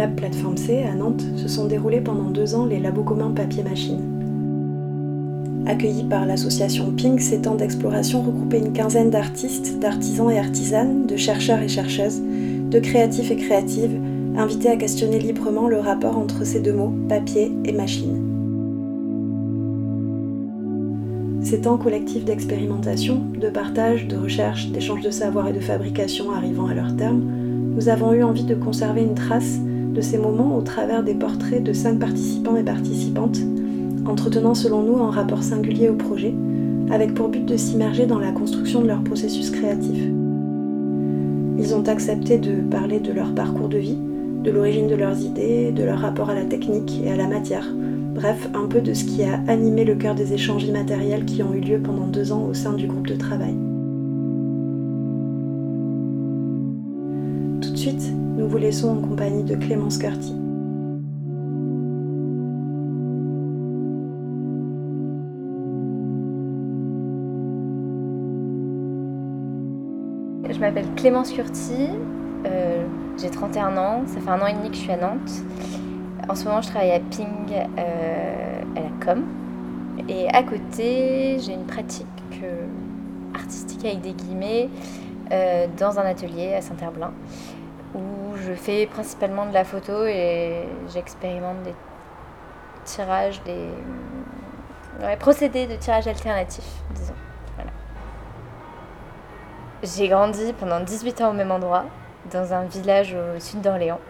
Lab 0.00 0.14
Plateforme 0.14 0.56
C 0.56 0.82
à 0.82 0.94
Nantes 0.94 1.26
se 1.36 1.46
sont 1.46 1.66
déroulés 1.66 2.00
pendant 2.00 2.30
deux 2.30 2.54
ans 2.54 2.64
les 2.64 2.80
labos 2.80 3.02
communs 3.02 3.32
papier-machine. 3.32 4.00
Accueillis 5.66 6.04
par 6.04 6.24
l'association 6.24 6.90
Ping, 6.92 7.18
ces 7.18 7.42
temps 7.42 7.56
d'exploration 7.56 8.22
regroupaient 8.22 8.60
une 8.60 8.72
quinzaine 8.72 9.10
d'artistes, 9.10 9.78
d'artisans 9.78 10.30
et 10.30 10.38
artisanes, 10.38 11.04
de 11.04 11.18
chercheurs 11.18 11.60
et 11.60 11.68
chercheuses, 11.68 12.18
de 12.18 12.78
créatifs 12.78 13.30
et 13.30 13.36
créatives, 13.36 14.00
invités 14.38 14.70
à 14.70 14.76
questionner 14.76 15.18
librement 15.18 15.68
le 15.68 15.80
rapport 15.80 16.16
entre 16.16 16.46
ces 16.46 16.60
deux 16.60 16.72
mots, 16.72 16.94
papier 17.06 17.52
et 17.66 17.72
machine. 17.72 18.24
Ces 21.42 21.60
temps 21.60 21.76
collectifs 21.76 22.24
d'expérimentation, 22.24 23.20
de 23.38 23.50
partage, 23.50 24.08
de 24.08 24.16
recherche, 24.16 24.70
d'échange 24.70 25.02
de 25.02 25.10
savoir 25.10 25.48
et 25.48 25.52
de 25.52 25.60
fabrication 25.60 26.30
arrivant 26.30 26.68
à 26.68 26.74
leur 26.74 26.96
terme, 26.96 27.20
nous 27.74 27.90
avons 27.90 28.14
eu 28.14 28.22
envie 28.22 28.44
de 28.44 28.54
conserver 28.54 29.02
une 29.02 29.14
trace 29.14 29.58
de 29.94 30.00
ces 30.00 30.18
moments 30.18 30.56
au 30.56 30.62
travers 30.62 31.02
des 31.02 31.14
portraits 31.14 31.62
de 31.62 31.72
cinq 31.72 31.98
participants 31.98 32.56
et 32.56 32.62
participantes, 32.62 33.38
entretenant 34.06 34.54
selon 34.54 34.82
nous 34.82 34.98
un 35.02 35.10
rapport 35.10 35.42
singulier 35.42 35.88
au 35.88 35.94
projet, 35.94 36.34
avec 36.90 37.14
pour 37.14 37.28
but 37.28 37.44
de 37.44 37.56
s'immerger 37.56 38.06
dans 38.06 38.18
la 38.18 38.32
construction 38.32 38.82
de 38.82 38.88
leur 38.88 39.02
processus 39.02 39.50
créatif. 39.50 39.98
Ils 41.58 41.74
ont 41.74 41.86
accepté 41.86 42.38
de 42.38 42.60
parler 42.70 43.00
de 43.00 43.12
leur 43.12 43.34
parcours 43.34 43.68
de 43.68 43.78
vie, 43.78 43.98
de 44.42 44.50
l'origine 44.50 44.88
de 44.88 44.94
leurs 44.94 45.20
idées, 45.20 45.72
de 45.72 45.84
leur 45.84 45.98
rapport 45.98 46.30
à 46.30 46.34
la 46.34 46.44
technique 46.44 47.00
et 47.04 47.10
à 47.10 47.16
la 47.16 47.26
matière, 47.26 47.66
bref, 48.14 48.48
un 48.54 48.66
peu 48.66 48.80
de 48.80 48.94
ce 48.94 49.04
qui 49.04 49.22
a 49.22 49.40
animé 49.46 49.84
le 49.84 49.94
cœur 49.94 50.14
des 50.14 50.32
échanges 50.32 50.64
immatériels 50.64 51.24
qui 51.24 51.42
ont 51.42 51.54
eu 51.54 51.60
lieu 51.60 51.78
pendant 51.78 52.06
deux 52.06 52.32
ans 52.32 52.46
au 52.48 52.54
sein 52.54 52.72
du 52.72 52.86
groupe 52.86 53.06
de 53.06 53.16
travail. 53.16 53.54
En 58.70 59.00
compagnie 59.00 59.42
de 59.42 59.56
Clémence 59.56 59.98
Carty. 59.98 60.32
Je 70.48 70.58
m'appelle 70.60 70.86
Clémence 70.94 71.32
Curti, 71.32 71.88
euh, 72.46 72.86
j'ai 73.18 73.30
31 73.30 73.76
ans, 73.76 74.02
ça 74.06 74.20
fait 74.20 74.30
un 74.30 74.40
an 74.40 74.46
et 74.46 74.52
demi 74.52 74.68
que 74.70 74.76
je 74.76 74.82
suis 74.82 74.92
à 74.92 74.96
Nantes. 74.96 75.18
En 76.28 76.34
ce 76.36 76.44
moment, 76.44 76.60
je 76.60 76.68
travaille 76.68 76.92
à 76.92 77.00
Ping 77.00 77.26
euh, 77.52 78.62
à 78.76 78.80
la 78.80 79.04
com. 79.04 79.24
Et 80.08 80.28
à 80.28 80.44
côté, 80.44 81.38
j'ai 81.40 81.54
une 81.54 81.66
pratique 81.66 82.06
euh, 82.44 82.66
artistique 83.34 83.84
avec 83.84 84.00
des 84.00 84.12
guillemets 84.12 84.68
dans 85.78 86.00
un 86.00 86.02
atelier 86.02 86.54
à 86.54 86.60
Saint-Herblain 86.60 87.12
où 87.94 88.29
je 88.40 88.54
fais 88.54 88.86
principalement 88.86 89.46
de 89.46 89.54
la 89.54 89.64
photo 89.64 90.04
et 90.06 90.64
j'expérimente 90.92 91.62
des 91.62 91.74
tirages, 92.84 93.42
des 93.44 93.68
procédés 95.18 95.66
de 95.66 95.76
tirage 95.76 96.06
alternatif, 96.06 96.64
disons. 96.94 97.14
J'ai 99.82 100.08
grandi 100.08 100.52
pendant 100.52 100.80
18 100.80 101.22
ans 101.22 101.30
au 101.30 101.32
même 101.32 101.50
endroit, 101.50 101.84
dans 102.30 102.52
un 102.52 102.64
village 102.64 103.14
au 103.14 103.40
sud 103.40 103.62
d'Orléans. 103.62 104.00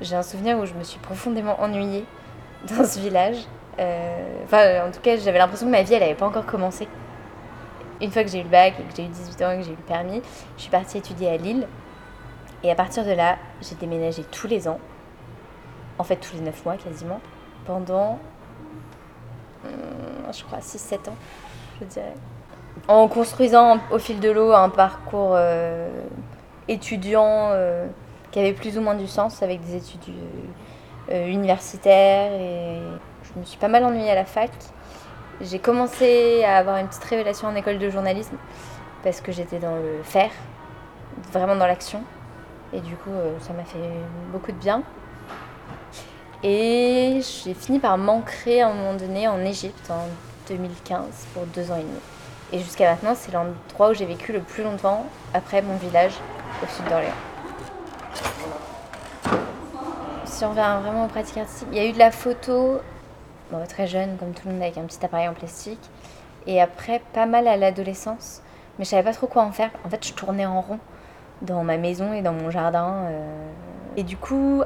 J'ai 0.00 0.14
un 0.14 0.22
souvenir 0.22 0.58
où 0.58 0.66
je 0.66 0.74
me 0.74 0.82
suis 0.82 0.98
profondément 0.98 1.58
ennuyée 1.60 2.04
dans 2.76 2.84
ce 2.84 2.98
village. 2.98 3.38
Euh, 3.78 4.44
enfin, 4.44 4.86
en 4.86 4.90
tout 4.90 5.00
cas, 5.00 5.16
j'avais 5.16 5.38
l'impression 5.38 5.66
que 5.66 5.72
ma 5.72 5.82
vie, 5.82 5.94
elle 5.94 6.00
n'avait 6.00 6.14
pas 6.14 6.26
encore 6.26 6.46
commencé. 6.46 6.86
Une 8.02 8.10
fois 8.10 8.24
que 8.24 8.30
j'ai 8.30 8.40
eu 8.40 8.42
le 8.42 8.48
bac 8.48 8.74
et 8.78 8.82
que 8.82 8.94
j'ai 8.94 9.04
eu 9.04 9.08
18 9.08 9.42
ans 9.42 9.50
et 9.52 9.58
que 9.58 9.62
j'ai 9.62 9.72
eu 9.72 9.76
le 9.76 9.82
permis, 9.82 10.20
je 10.56 10.62
suis 10.62 10.70
partie 10.70 10.98
étudier 10.98 11.30
à 11.30 11.36
Lille. 11.38 11.66
Et 12.64 12.70
à 12.70 12.74
partir 12.74 13.04
de 13.04 13.12
là, 13.12 13.36
j'ai 13.60 13.74
déménagé 13.74 14.24
tous 14.24 14.48
les 14.48 14.66
ans. 14.66 14.80
En 15.98 16.04
fait, 16.04 16.16
tous 16.16 16.34
les 16.34 16.40
9 16.40 16.64
mois 16.64 16.76
quasiment. 16.76 17.20
Pendant, 17.66 18.18
hum, 19.64 20.32
je 20.32 20.42
crois, 20.44 20.60
6-7 20.60 21.10
ans, 21.10 21.16
je 21.80 21.84
dirais. 21.84 22.14
En 22.88 23.06
construisant 23.06 23.78
au 23.92 23.98
fil 23.98 24.18
de 24.18 24.30
l'eau 24.30 24.52
un 24.52 24.70
parcours 24.70 25.32
euh, 25.34 25.90
étudiant 26.66 27.50
euh, 27.52 27.86
qui 28.30 28.40
avait 28.40 28.54
plus 28.54 28.78
ou 28.78 28.80
moins 28.80 28.94
du 28.94 29.06
sens 29.06 29.42
avec 29.42 29.60
des 29.60 29.76
études 29.76 30.14
euh, 31.10 31.28
universitaires 31.28 32.32
et 32.32 32.78
je 33.22 33.38
me 33.38 33.44
suis 33.44 33.58
pas 33.58 33.68
mal 33.68 33.84
ennuyée 33.84 34.10
à 34.10 34.14
la 34.14 34.24
fac. 34.24 34.50
J'ai 35.40 35.58
commencé 35.58 36.42
à 36.44 36.56
avoir 36.56 36.78
une 36.78 36.88
petite 36.88 37.04
révélation 37.04 37.48
en 37.48 37.54
école 37.54 37.78
de 37.78 37.90
journalisme 37.90 38.36
parce 39.02 39.20
que 39.20 39.32
j'étais 39.32 39.58
dans 39.58 39.76
le 39.76 40.02
faire, 40.02 40.30
vraiment 41.32 41.56
dans 41.56 41.66
l'action. 41.66 42.02
Et 42.74 42.80
du 42.80 42.96
coup, 42.96 43.10
euh, 43.10 43.38
ça 43.40 43.52
m'a 43.52 43.64
fait 43.64 43.78
beaucoup 44.32 44.52
de 44.52 44.58
bien. 44.58 44.82
Et 46.42 47.20
j'ai 47.22 47.54
fini 47.54 47.78
par 47.78 47.96
m'ancrer 47.96 48.60
à 48.60 48.68
un 48.68 48.74
moment 48.74 48.94
donné 48.94 49.28
en 49.28 49.40
Égypte 49.40 49.90
en 49.90 50.06
2015 50.48 51.28
pour 51.32 51.46
deux 51.46 51.70
ans 51.70 51.76
et 51.76 51.82
demi. 51.82 52.00
Et 52.52 52.58
jusqu'à 52.58 52.90
maintenant, 52.90 53.14
c'est 53.14 53.32
l'endroit 53.32 53.90
où 53.90 53.94
j'ai 53.94 54.04
vécu 54.04 54.32
le 54.32 54.40
plus 54.40 54.62
longtemps 54.62 55.06
après 55.32 55.62
mon 55.62 55.76
village 55.76 56.12
au 56.62 56.66
sud 56.66 56.84
d'Orléans 56.90 57.12
si 60.34 60.44
on 60.44 60.50
revient 60.50 60.78
vraiment 60.82 61.04
aux 61.04 61.08
pratiques 61.08 61.38
artistiques, 61.38 61.68
il 61.70 61.78
y 61.78 61.80
a 61.80 61.86
eu 61.86 61.92
de 61.92 61.98
la 61.98 62.10
photo, 62.10 62.80
très 63.68 63.86
jeune, 63.86 64.16
comme 64.18 64.32
tout 64.32 64.48
le 64.48 64.54
monde, 64.54 64.62
avec 64.62 64.76
un 64.76 64.82
petit 64.82 65.04
appareil 65.04 65.28
en 65.28 65.32
plastique. 65.32 65.78
Et 66.48 66.60
après, 66.60 67.00
pas 67.12 67.26
mal 67.26 67.46
à 67.46 67.56
l'adolescence. 67.56 68.42
Mais 68.78 68.84
je 68.84 68.90
savais 68.90 69.04
pas 69.04 69.12
trop 69.12 69.28
quoi 69.28 69.44
en 69.44 69.52
faire. 69.52 69.70
En 69.84 69.90
fait, 69.90 70.04
je 70.04 70.12
tournais 70.12 70.44
en 70.44 70.60
rond 70.60 70.80
dans 71.44 71.62
ma 71.64 71.76
maison 71.76 72.12
et 72.12 72.22
dans 72.22 72.32
mon 72.32 72.50
jardin. 72.50 73.06
Euh. 73.08 73.48
Et 73.96 74.02
du 74.02 74.16
coup, 74.16 74.62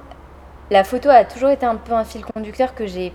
la 0.70 0.84
photo 0.84 1.08
a 1.10 1.24
toujours 1.24 1.50
été 1.50 1.66
un 1.66 1.76
peu 1.76 1.92
un 1.92 2.04
fil 2.04 2.24
conducteur 2.24 2.74
que 2.74 2.86
j'ai 2.86 3.12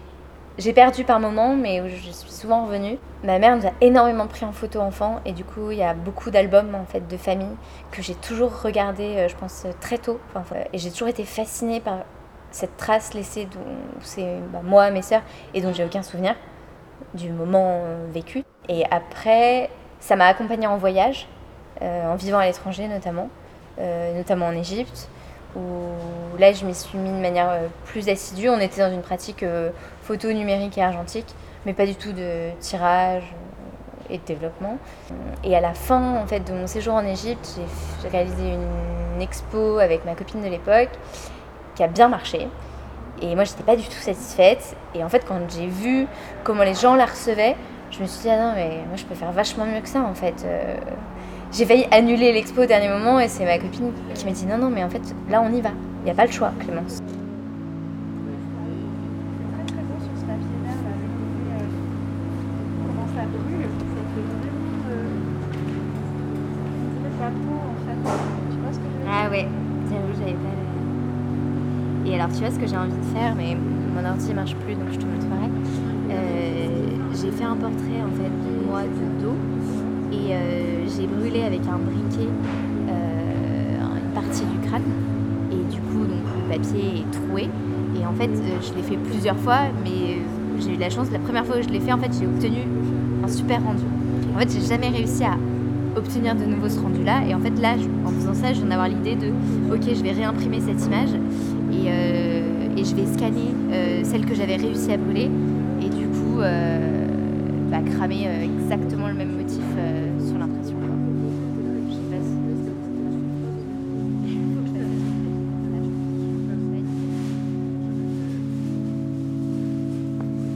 j'ai 0.60 0.72
perdu 0.72 1.04
par 1.04 1.20
moments, 1.20 1.56
mais 1.56 1.82
où 1.82 1.88
je 1.88 2.12
suis 2.12 2.30
souvent 2.30 2.66
revenue. 2.66 3.00
Ma 3.24 3.40
mère 3.40 3.58
nous 3.58 3.66
a 3.66 3.72
énormément 3.82 4.28
pris 4.28 4.46
en 4.46 4.52
photo 4.52 4.82
enfant, 4.82 5.20
et 5.26 5.32
du 5.32 5.44
coup, 5.44 5.72
il 5.72 5.80
y 5.80 5.84
a 5.84 5.96
beaucoup 5.96 6.30
d'albums 6.30 6.76
en 6.76 6.86
fait 6.86 7.08
de 7.08 7.18
famille 7.18 7.56
que 7.90 8.04
j'ai 8.04 8.14
toujours 8.14 8.62
regardé, 8.62 9.16
euh, 9.18 9.28
je 9.28 9.36
pense 9.36 9.66
très 9.82 9.98
tôt. 9.98 10.20
et 10.72 10.78
j'ai 10.78 10.92
toujours 10.92 11.08
été 11.08 11.24
fascinée 11.24 11.80
par 11.80 12.00
cette 12.52 12.78
trace 12.78 13.16
laissée 13.16 13.48
c'est 14.02 14.38
bah, 14.52 14.62
moi, 14.64 14.92
mes 14.92 15.02
sœurs, 15.02 15.24
et 15.56 15.62
dont 15.62 15.74
j'ai 15.74 15.84
aucun 15.84 16.04
souvenir 16.04 16.36
du 17.14 17.32
moment 17.32 17.82
euh, 17.84 18.06
vécu. 18.12 18.44
Et 18.70 18.84
après, 18.92 19.70
ça 20.00 20.16
m'a 20.16 20.28
accompagnée 20.28 20.68
en 20.68 20.78
voyage, 20.78 21.28
euh, 21.82 22.12
en 22.12 22.16
vivant 22.16 22.38
à 22.38 22.46
l'étranger 22.46 22.88
notamment, 22.88 23.30
euh, 23.30 23.43
notamment 23.78 24.48
en 24.48 24.54
Égypte, 24.54 25.10
où 25.56 25.60
là 26.40 26.52
je 26.54 26.66
m'y 26.66 26.74
suis 26.74 26.98
mis 26.98 27.10
de 27.10 27.22
manière 27.22 27.60
plus 27.86 28.10
assidue. 28.10 28.50
On 28.50 28.60
était 28.60 28.82
dans 28.82 28.94
une 28.94 29.02
pratique 29.02 29.46
photo 30.02 30.32
numérique 30.32 30.78
et 30.78 30.84
argentique, 30.84 31.34
mais 31.66 31.74
pas 31.74 31.86
du 31.86 31.96
tout 31.96 32.12
de 32.12 32.50
tirage 32.60 33.24
et 34.10 34.18
de 34.18 34.24
développement. 34.24 34.78
Et 35.44 35.56
à 35.56 35.62
la 35.62 35.74
fin 35.74 36.18
en 36.18 36.26
fait, 36.28 36.42
de 36.42 36.54
mon 36.54 36.68
séjour 36.68 36.94
en 36.96 37.06
Égypte, 37.06 37.60
j'ai 38.02 38.10
réalisé 38.10 38.54
une 38.54 39.22
expo 39.22 39.80
avec 39.80 40.06
ma 40.06 40.16
copine 40.16 40.42
de 40.42 40.50
l'époque 40.50 40.92
qui 41.76 41.84
a 41.84 41.88
bien 41.88 42.08
marché. 42.08 42.48
Et 43.22 43.36
moi, 43.36 43.44
j'étais 43.44 43.64
pas 43.64 43.76
du 43.76 43.84
tout 43.84 43.92
satisfaite. 43.92 44.76
Et 44.96 45.04
en 45.04 45.10
fait, 45.10 45.24
quand 45.26 45.40
j'ai 45.50 45.68
vu 45.68 46.08
comment 46.44 46.64
les 46.64 46.74
gens 46.74 46.96
la 46.96 47.06
recevaient, 47.06 47.56
je 47.92 48.00
me 48.02 48.08
suis 48.08 48.24
dit, 48.24 48.30
ah 48.30 48.38
non, 48.38 48.54
mais 48.56 48.80
moi, 48.88 48.96
je 48.96 49.06
peux 49.06 49.16
faire 49.16 49.32
vachement 49.32 49.66
mieux 49.66 49.82
que 49.82 49.88
ça, 49.88 50.02
en 50.02 50.14
fait. 50.14 50.44
Euh. 50.46 50.76
J'ai 51.54 51.66
failli 51.66 51.86
annuler 51.92 52.34
l'expo 52.34 52.64
au 52.64 52.66
dernier 52.66 52.90
moment 52.90 53.20
et 53.20 53.28
c'est 53.28 53.46
ma 53.46 53.60
copine 53.60 53.92
qui 54.16 54.26
m'a 54.26 54.32
dit, 54.32 54.46
non, 54.46 54.58
non, 54.58 54.70
mais 54.70 54.84
en 54.84 54.90
fait, 54.90 55.02
là, 55.30 55.42
on 55.42 55.54
y 55.54 55.62
va. 55.62 55.70
Il 56.02 56.06
n'y 56.06 56.12
a 56.12 56.16
pas 56.16 56.26
le 56.26 56.32
choix, 56.32 56.52
Clémence. 56.60 57.02
Ah 69.16 69.30
ouais, 69.30 69.48
j'avais 70.18 70.34
pas 70.34 70.64
et 72.06 72.16
alors, 72.16 72.28
tu 72.34 72.40
vois 72.40 72.52
ce 72.52 72.60
que 72.60 72.68
j'ai 72.68 72.76
envie 72.76 72.92
de 72.92 73.18
faire, 73.18 73.34
mais 73.36 73.56
mon 73.56 74.08
ordi 74.08 74.34
marche 74.34 74.56
plus, 74.56 74.76
donc 74.76 74.92
je 74.92 74.98
te 74.98 75.06
montrerai. 75.06 75.50
Euh, 76.12 76.68
j'ai 77.14 77.32
fait 77.32 77.46
un 77.46 77.56
portrait 77.56 78.02
en 78.04 78.12
fait 78.12 78.30
de 78.30 78.68
moi 78.68 78.82
de 78.82 79.24
dos 79.24 79.53
et 80.24 80.34
euh, 80.34 80.86
j'ai 80.88 81.08
brûlé 81.08 81.44
avec 81.44 81.62
un 81.62 81.78
briquet 81.78 82.30
euh, 82.90 83.80
une 83.80 84.14
partie 84.14 84.44
du 84.46 84.68
crâne. 84.68 84.84
Et 85.52 85.74
du 85.74 85.82
coup 85.82 86.06
donc 86.06 86.24
le 86.42 86.56
papier 86.56 87.02
est 87.02 87.12
troué. 87.12 87.50
Et 88.00 88.06
en 88.06 88.14
fait 88.14 88.30
je 88.34 88.74
l'ai 88.74 88.84
fait 88.84 88.98
plusieurs 88.98 89.38
fois 89.38 89.60
mais 89.84 90.18
j'ai 90.60 90.76
eu 90.76 90.78
la 90.78 90.90
chance 90.90 91.12
la 91.12 91.20
première 91.20 91.46
fois 91.46 91.58
que 91.58 91.64
je 91.64 91.70
l'ai 91.70 91.80
fait 91.80 91.92
en 91.92 91.98
fait 91.98 92.12
j'ai 92.20 92.26
obtenu 92.26 92.68
un 93.24 93.28
super 93.28 93.64
rendu. 93.64 93.84
En 94.36 94.40
fait 94.40 94.50
j'ai 94.52 94.66
jamais 94.66 94.90
réussi 94.90 95.24
à 95.24 95.38
obtenir 95.96 96.36
de 96.36 96.46
nouveau 96.46 96.70
ce 96.70 96.80
rendu 96.80 97.04
là 97.04 97.22
et 97.28 97.36
en 97.36 97.40
fait 97.40 97.60
là 97.62 97.76
en 98.06 98.10
faisant 98.10 98.34
ça 98.34 98.52
je 98.52 98.60
viens 98.60 98.70
d'avoir 98.70 98.88
l'idée 98.88 99.16
de 99.16 99.28
ok 99.72 99.94
je 99.96 100.04
vais 100.04 100.12
réimprimer 100.12 100.60
cette 100.60 100.84
image. 100.86 101.10
Euh, 101.88 102.68
et, 102.78 102.84
je 102.84 102.96
vais 102.96 103.06
scanner 103.06 103.54
euh, 103.72 104.02
celle 104.04 104.26
que 104.26 104.36
j'avais 104.36 104.56
réussi 104.56 104.92
à 104.92 104.98
brûler. 104.98 105.30
Et 105.82 105.90
du 105.90 106.08
coup 106.08 106.40
euh, 106.40 107.06
bah, 107.70 107.80
cramer 107.82 108.28
exactement 108.44 109.03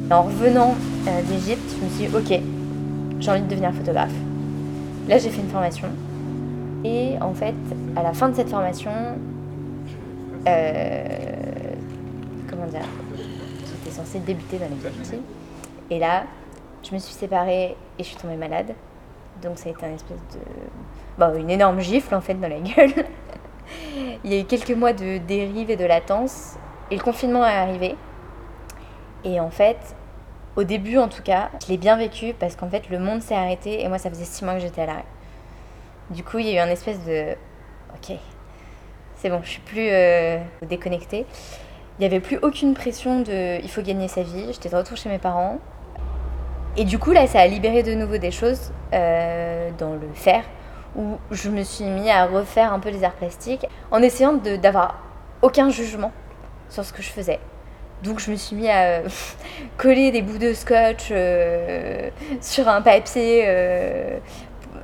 En 0.10 0.22
revenant 0.22 0.74
euh, 1.06 1.22
d'Égypte, 1.24 1.76
je 1.78 1.84
me 1.84 1.90
suis 1.90 2.08
dit, 2.08 2.16
ok, 2.16 2.40
j'ai 3.20 3.30
envie 3.32 3.42
de 3.42 3.48
devenir 3.48 3.74
photographe. 3.74 4.14
Là, 5.10 5.18
j'ai 5.18 5.30
fait 5.30 5.42
une 5.42 5.50
formation. 5.50 5.90
Et 6.86 7.16
en 7.20 7.34
fait, 7.34 7.56
à 7.94 8.04
la 8.04 8.14
fin 8.14 8.30
de 8.30 8.36
cette 8.36 8.50
formation, 8.50 8.92
euh, 10.48 11.06
comment 12.50 12.68
dire, 12.68 12.86
j'étais 13.66 13.94
censée 13.94 14.20
débuter 14.20 14.58
dans 14.58 14.68
les 14.70 15.96
Et 15.96 16.00
là, 16.00 16.24
je 16.84 16.94
me 16.94 17.00
suis 17.00 17.14
séparée 17.14 17.76
et 18.00 18.04
je 18.04 18.08
suis 18.08 18.16
tombée 18.16 18.38
malade. 18.38 18.76
Donc 19.44 19.58
ça 19.58 19.68
a 19.68 19.74
été 19.74 19.86
un 19.86 19.94
espèce 19.94 20.22
de... 20.34 20.40
Bon, 21.18 21.38
une 21.38 21.50
énorme 21.50 21.82
gifle 21.82 22.16
en 22.16 22.22
fait 22.22 22.36
dans 22.36 22.48
la 22.48 22.60
gueule. 22.62 22.94
Il 24.24 24.32
y 24.32 24.38
a 24.38 24.40
eu 24.40 24.46
quelques 24.46 24.72
mois 24.72 24.94
de 24.94 25.18
dérive 25.18 25.70
et 25.70 25.76
de 25.76 25.86
latence. 25.86 26.56
Et 26.92 26.96
le 26.96 27.04
confinement 27.04 27.46
est 27.46 27.58
arrivé. 27.58 27.98
Et 29.26 29.42
en 29.42 29.50
fait, 29.50 29.97
au 30.58 30.64
début 30.64 30.98
en 30.98 31.08
tout 31.08 31.22
cas, 31.22 31.50
je 31.64 31.72
l'ai 31.72 31.78
bien 31.78 31.96
vécu 31.96 32.34
parce 32.38 32.58
qu'en 32.58 32.68
fait 32.68 32.90
le 32.90 33.00
monde 33.00 33.22
s'est 33.22 33.36
arrêté 33.36 33.82
et 33.84 33.88
moi 33.88 34.00
ça 34.00 34.10
faisait 34.10 34.26
six 34.26 34.44
mois 34.44 34.56
que 34.56 34.60
j'étais 34.60 34.82
à 34.82 34.88
l'arrêt. 34.88 35.06
Du 36.10 36.24
coup, 36.24 36.40
il 36.40 36.48
y 36.48 36.58
a 36.58 36.64
eu 36.64 36.68
un 36.68 36.72
espèce 36.72 37.04
de... 37.06 37.34
Ok, 37.94 38.18
c'est 39.18 39.30
bon, 39.30 39.40
je 39.44 39.50
suis 39.50 39.62
plus 39.62 39.88
euh, 39.92 40.40
déconnectée. 40.64 41.26
Il 41.98 42.02
n'y 42.02 42.06
avait 42.06 42.20
plus 42.20 42.38
aucune 42.42 42.74
pression 42.74 43.22
de 43.22 43.62
il 43.62 43.70
faut 43.70 43.82
gagner 43.82 44.08
sa 44.08 44.24
vie. 44.24 44.46
J'étais 44.52 44.70
de 44.70 44.76
retour 44.76 44.98
chez 44.98 45.10
mes 45.10 45.18
parents. 45.18 45.60
Et 46.76 46.86
du 46.86 47.00
coup, 47.00 47.12
là, 47.12 47.26
ça 47.28 47.40
a 47.40 47.48
libéré 47.48 47.82
de 47.82 47.94
nouveau 47.94 48.18
des 48.18 48.32
choses 48.32 48.72
euh, 48.94 49.72
dans 49.80 49.94
le 49.94 50.14
faire, 50.14 50.44
où 50.96 51.18
je 51.32 51.50
me 51.50 51.64
suis 51.64 51.86
mis 51.86 52.10
à 52.10 52.28
refaire 52.28 52.72
un 52.72 52.80
peu 52.80 52.90
les 52.90 53.04
arts 53.04 53.16
plastiques 53.16 53.66
en 53.90 54.02
essayant 54.02 54.34
d'avoir 54.34 55.00
aucun 55.42 55.70
jugement 55.70 56.12
sur 56.70 56.86
ce 56.86 56.94
que 56.94 57.02
je 57.02 57.10
faisais. 57.10 57.40
Donc 58.04 58.20
je 58.20 58.30
me 58.30 58.36
suis 58.36 58.56
mis 58.56 58.70
à 58.70 59.02
coller 59.78 60.12
des 60.12 60.22
bouts 60.22 60.38
de 60.38 60.54
scotch 60.54 61.10
euh, 61.12 62.10
sur 62.42 62.68
un 62.68 62.82
papier. 62.82 63.44
Euh, 63.48 64.20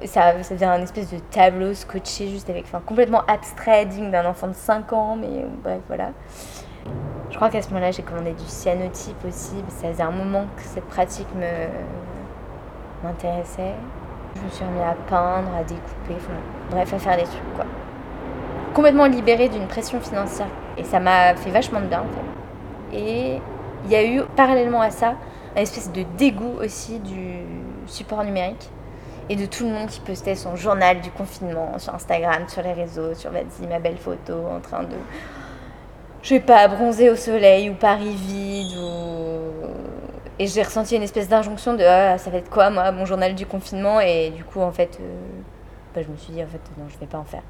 ça, 0.06 0.34
ça 0.44 0.56
faisait 0.56 0.66
un 0.66 0.82
espèce 0.82 1.12
de 1.12 1.20
tableau 1.32 1.74
scotché 1.74 2.28
juste 2.28 2.50
avec, 2.50 2.66
enfin 2.66 2.82
complètement 2.86 3.24
abstrait, 3.28 3.86
digne 3.86 4.12
d'un 4.12 4.26
enfant 4.26 4.48
de 4.48 4.54
5 4.54 4.92
ans, 4.92 5.16
mais 5.16 5.46
bref 5.64 5.80
voilà. 5.88 6.12
Je 7.30 7.36
crois 7.38 7.50
qu'à 7.50 7.62
ce 7.62 7.70
moment-là, 7.70 7.92
j'ai 7.92 8.04
commandé 8.04 8.34
du 8.34 8.44
cyanotype 8.46 9.24
aussi. 9.26 9.56
Ça 9.70 9.88
faisait 9.88 10.04
un 10.04 10.12
moment 10.12 10.46
que 10.58 10.64
cette 10.64 10.86
pratique 10.86 11.28
m'intéressait. 13.04 13.74
Je 14.36 14.42
me 14.42 14.50
suis 14.50 14.66
remis 14.66 14.82
à 14.82 14.96
peindre, 15.08 15.50
à 15.56 15.64
découper, 15.64 16.16
bref, 16.70 16.94
à 16.94 17.00
faire 17.00 17.16
des 17.16 17.24
trucs 17.24 17.54
quoi. 17.56 17.66
Complètement 18.74 19.06
libérée 19.06 19.48
d'une 19.48 19.68
pression 19.68 20.02
financière. 20.02 20.48
Et 20.78 20.84
ça 20.84 21.00
m'a 21.00 21.36
fait 21.36 21.52
vachement 21.52 21.80
de 21.80 21.86
bien 21.86 22.02
en 22.02 22.14
fait. 22.14 22.33
Et 22.94 23.40
il 23.86 23.92
y 23.92 23.96
a 23.96 24.06
eu, 24.06 24.22
parallèlement 24.36 24.82
à 24.82 24.92
ça, 24.92 25.16
un 25.56 25.62
espèce 25.62 25.92
de 25.92 26.04
dégoût 26.18 26.58
aussi 26.62 27.00
du 27.00 27.40
support 27.88 28.24
numérique 28.24 28.70
et 29.30 29.36
de 29.36 29.46
tout 29.46 29.64
le 29.66 29.72
monde 29.72 29.88
qui 29.88 30.00
postait 30.00 30.36
son 30.36 30.56
journal 30.56 31.02
du 31.02 31.12
confinement 31.12 31.78
sur 31.80 31.96
Instagram, 31.96 32.44
sur 32.48 32.62
les 32.62 32.74
réseaux, 32.74 33.14
sur 33.14 33.32
vas-y 33.32 33.68
ma 33.68 33.80
belle 33.80 33.98
photo 33.98 34.34
en 34.50 34.60
train 34.60 34.84
de 34.84 34.96
je 36.22 36.30
sais 36.30 36.40
pas, 36.40 36.68
bronzer 36.70 37.10
au 37.10 37.18
soleil 37.18 37.70
ou 37.70 37.74
Paris 37.74 38.16
vide 38.16 38.78
ou... 38.78 39.68
Et 40.40 40.48
j'ai 40.48 40.64
ressenti 40.64 40.96
une 40.96 41.04
espèce 41.04 41.28
d'injonction 41.28 41.74
de 41.74 41.84
ah, 41.84 42.18
ça 42.18 42.30
va 42.30 42.38
être 42.38 42.50
quoi 42.50 42.70
moi, 42.70 42.92
mon 42.92 43.06
journal 43.06 43.36
du 43.36 43.46
confinement? 43.46 44.00
Et 44.00 44.30
du 44.32 44.44
coup 44.44 44.62
en 44.62 44.72
fait, 44.72 44.98
euh, 45.00 45.14
bah, 45.94 46.02
je 46.02 46.08
me 46.10 46.18
suis 46.18 46.34
dit 46.34 46.42
en 46.42 46.48
fait 46.48 46.62
non 46.78 46.86
je 46.90 46.98
vais 46.98 47.06
pas 47.06 47.20
en 47.20 47.26
faire. 47.26 47.44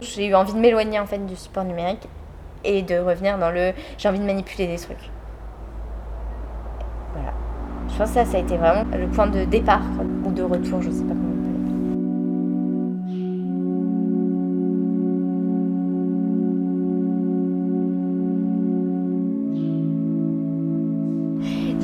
J'ai 0.00 0.26
eu 0.26 0.34
envie 0.34 0.52
de 0.52 0.58
m'éloigner 0.58 0.98
en 0.98 1.06
fait 1.06 1.24
du 1.24 1.36
support 1.36 1.64
numérique 1.64 2.08
et 2.64 2.82
de 2.82 2.98
revenir 2.98 3.38
dans 3.38 3.50
le 3.50 3.72
j'ai 3.98 4.08
envie 4.08 4.18
de 4.18 4.24
manipuler 4.24 4.66
des 4.66 4.76
trucs. 4.76 5.10
Voilà. 7.12 7.32
Je 7.88 7.96
pense 7.96 8.08
que 8.08 8.14
ça, 8.14 8.24
ça 8.24 8.36
a 8.36 8.40
été 8.40 8.56
vraiment 8.56 8.84
le 8.96 9.06
point 9.08 9.26
de 9.26 9.44
départ 9.44 9.82
ou 10.24 10.30
de 10.30 10.42
retour, 10.42 10.82
je 10.82 10.90
sais 10.90 11.04
pas 11.04 11.14
comment. 11.14 11.36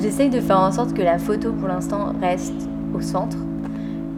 J'essaye 0.02 0.30
de 0.30 0.40
faire 0.40 0.58
en 0.58 0.72
sorte 0.72 0.94
que 0.94 1.02
la 1.02 1.16
photo 1.16 1.52
pour 1.52 1.68
l'instant 1.68 2.12
reste 2.20 2.68
au 2.92 3.00
centre 3.00 3.36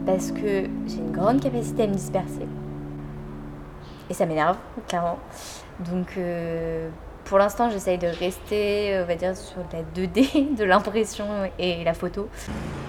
parce 0.05 0.31
que 0.31 0.63
j'ai 0.87 0.97
une 0.97 1.11
grande 1.11 1.39
capacité 1.39 1.83
à 1.83 1.87
me 1.87 1.93
disperser. 1.93 2.47
Et 4.09 4.13
ça 4.15 4.25
m'énerve, 4.25 4.57
clairement. 4.87 5.19
Donc 5.79 6.13
euh, 6.17 6.89
pour 7.25 7.37
l'instant, 7.37 7.69
j'essaye 7.69 7.97
de 7.97 8.07
rester, 8.07 8.99
on 9.01 9.05
va 9.05 9.15
dire, 9.15 9.35
sur 9.35 9.57
la 9.73 9.81
2D 9.81 10.55
de 10.57 10.63
l'impression 10.63 11.25
et 11.59 11.83
la 11.83 11.93
photo. 11.93 12.29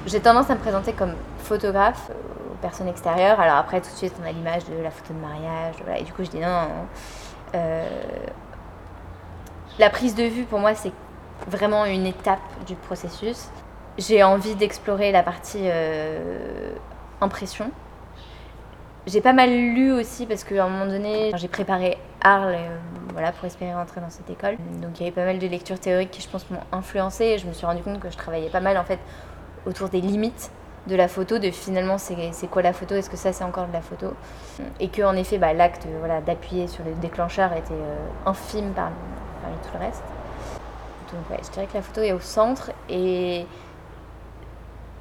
J'ai 0.06 0.20
tendance 0.20 0.50
à 0.50 0.54
me 0.54 0.60
présenter 0.60 0.92
comme 0.92 1.14
photographe 1.38 2.10
aux 2.52 2.56
personnes 2.56 2.88
extérieures. 2.88 3.40
Alors 3.40 3.56
après, 3.56 3.80
tout 3.80 3.90
de 3.90 3.96
suite, 3.96 4.14
on 4.22 4.26
a 4.26 4.32
l'image 4.32 4.64
de 4.66 4.82
la 4.82 4.90
photo 4.90 5.14
de 5.14 5.18
mariage. 5.18 5.74
Et 5.98 6.04
du 6.04 6.12
coup, 6.12 6.24
je 6.24 6.30
dis 6.30 6.38
non. 6.38 6.68
Euh, 7.54 7.88
la 9.78 9.90
prise 9.90 10.14
de 10.14 10.24
vue, 10.24 10.44
pour 10.44 10.58
moi, 10.58 10.74
c'est 10.74 10.92
vraiment 11.48 11.84
une 11.84 12.06
étape 12.06 12.40
du 12.66 12.74
processus. 12.74 13.48
J'ai 13.98 14.22
envie 14.22 14.54
d'explorer 14.54 15.12
la 15.12 15.22
partie 15.22 15.62
euh, 15.64 16.72
impression. 17.20 17.70
J'ai 19.06 19.20
pas 19.20 19.32
mal 19.32 19.50
lu 19.50 19.92
aussi 19.92 20.26
parce 20.26 20.42
qu'à 20.42 20.64
un 20.64 20.68
moment 20.68 20.86
donné, 20.86 21.30
j'ai 21.36 21.46
préparé 21.46 21.96
Arles 22.20 22.56
euh, 22.56 22.76
voilà, 23.12 23.30
pour 23.30 23.44
espérer 23.44 23.72
rentrer 23.72 24.00
dans 24.00 24.10
cette 24.10 24.28
école. 24.28 24.56
Donc 24.82 24.98
il 24.98 25.04
y 25.04 25.06
avait 25.06 25.14
pas 25.14 25.24
mal 25.24 25.38
de 25.38 25.46
lectures 25.46 25.78
théoriques 25.78 26.10
qui, 26.10 26.22
je 26.22 26.28
pense, 26.28 26.50
m'ont 26.50 26.60
influencé 26.72 27.38
je 27.38 27.46
me 27.46 27.52
suis 27.52 27.66
rendu 27.66 27.82
compte 27.82 28.00
que 28.00 28.10
je 28.10 28.16
travaillais 28.16 28.50
pas 28.50 28.60
mal 28.60 28.76
en 28.76 28.84
fait 28.84 28.98
autour 29.64 29.90
des 29.90 30.00
limites 30.00 30.50
de 30.88 30.96
la 30.96 31.08
photo, 31.08 31.38
de 31.38 31.50
finalement 31.50 31.98
c'est 31.98 32.46
quoi 32.48 32.62
la 32.62 32.72
photo, 32.72 32.94
est-ce 32.94 33.10
que 33.10 33.16
ça 33.16 33.32
c'est 33.32 33.44
encore 33.44 33.66
de 33.68 33.72
la 33.72 33.80
photo? 33.80 34.12
Et 34.80 34.88
que 34.88 35.02
en 35.02 35.14
effet 35.14 35.38
bah, 35.38 35.52
l'acte 35.52 35.86
voilà, 35.98 36.20
d'appuyer 36.20 36.66
sur 36.66 36.84
le 36.84 36.92
déclencheur 36.94 37.52
était 37.52 37.72
euh, 37.72 37.96
infime 38.24 38.72
parmi, 38.74 38.94
parmi 39.40 39.56
tout 39.62 39.70
le 39.74 39.86
reste. 39.86 40.04
Donc 41.12 41.30
ouais, 41.30 41.38
je 41.44 41.50
dirais 41.52 41.66
que 41.66 41.74
la 41.74 41.82
photo 41.82 42.02
est 42.02 42.12
au 42.12 42.20
centre 42.20 42.72
et 42.88 43.46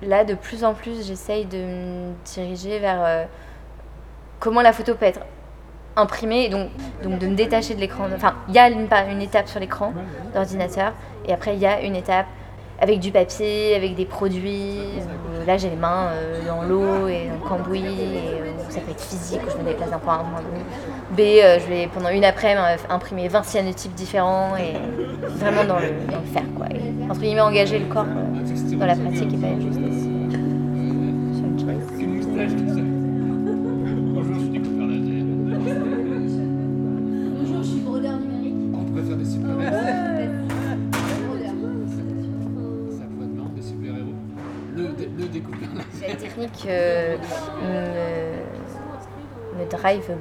là 0.01 0.23
de 0.23 0.35
plus 0.35 0.63
en 0.63 0.75
plus 0.75 1.05
j'essaye 1.07 1.45
de 1.45 1.57
me 1.57 2.13
diriger 2.25 2.79
vers 2.79 3.03
euh, 3.03 3.25
comment 4.39 4.61
la 4.61 4.73
photo 4.73 4.95
peut 4.95 5.05
être 5.05 5.21
imprimée 5.95 6.45
et 6.45 6.49
donc, 6.49 6.69
donc 7.03 7.19
de 7.19 7.27
me 7.27 7.35
détacher 7.35 7.73
de 7.73 7.79
l'écran. 7.79 8.07
Enfin, 8.13 8.35
il 8.49 8.53
y 8.53 8.59
a 8.59 8.69
une, 8.69 8.87
une 9.09 9.21
étape 9.21 9.47
sur 9.47 9.59
l'écran 9.59 9.93
d'ordinateur 10.33 10.93
et 11.25 11.33
après 11.33 11.55
il 11.55 11.61
y 11.61 11.65
a 11.65 11.81
une 11.81 11.95
étape 11.95 12.27
avec 12.79 12.99
du 12.99 13.11
papier, 13.11 13.75
avec 13.75 13.95
des 13.95 14.05
produits. 14.05 14.79
Euh, 14.79 15.45
là, 15.45 15.57
j'ai 15.57 15.69
les 15.69 15.75
mains 15.75 16.09
euh, 16.11 16.45
dans 16.45 16.63
l'eau 16.63 17.07
et 17.07 17.27
dans 17.27 17.43
le 17.43 17.49
cambouis. 17.49 17.79
Et, 17.79 18.41
euh, 18.41 18.51
ça 18.69 18.81
peut 18.81 18.91
être 18.91 19.01
physique, 19.01 19.39
où 19.47 19.51
je 19.51 19.57
me 19.57 19.63
déplace 19.63 19.89
d'un 19.89 19.99
point 19.99 20.15
à 20.15 20.17
un 20.17 20.23
point 20.23 20.41
B. 21.11 21.19
je 21.19 21.69
vais 21.69 21.87
pendant 21.93 22.09
une 22.09 22.25
après-midi 22.25 22.83
imprimer 22.89 23.27
20 23.29 23.43
cyanotypes 23.43 23.93
différents 23.93 24.57
et 24.57 24.73
vraiment 25.37 25.63
dans 25.63 25.79
le, 25.79 25.87
faire. 26.33 26.43
Quoi. 26.55 26.65
Entre 27.09 27.21
guillemets, 27.21 27.41
engager 27.41 27.79
le 27.79 27.85
corps 27.85 28.05
dans 28.05 28.85
la 28.85 28.95
pratique 28.95 29.33
et 29.33 29.37
pas 29.37 29.47
juste 29.59 29.79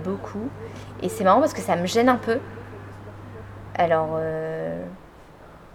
beaucoup. 0.05 0.49
Et 1.03 1.09
c'est 1.09 1.25
marrant 1.25 1.41
parce 1.41 1.55
que 1.55 1.61
ça 1.61 1.77
me 1.77 1.87
gêne 1.87 2.09
un 2.09 2.17
peu. 2.17 2.39
Alors, 3.75 4.11
euh, 4.15 4.83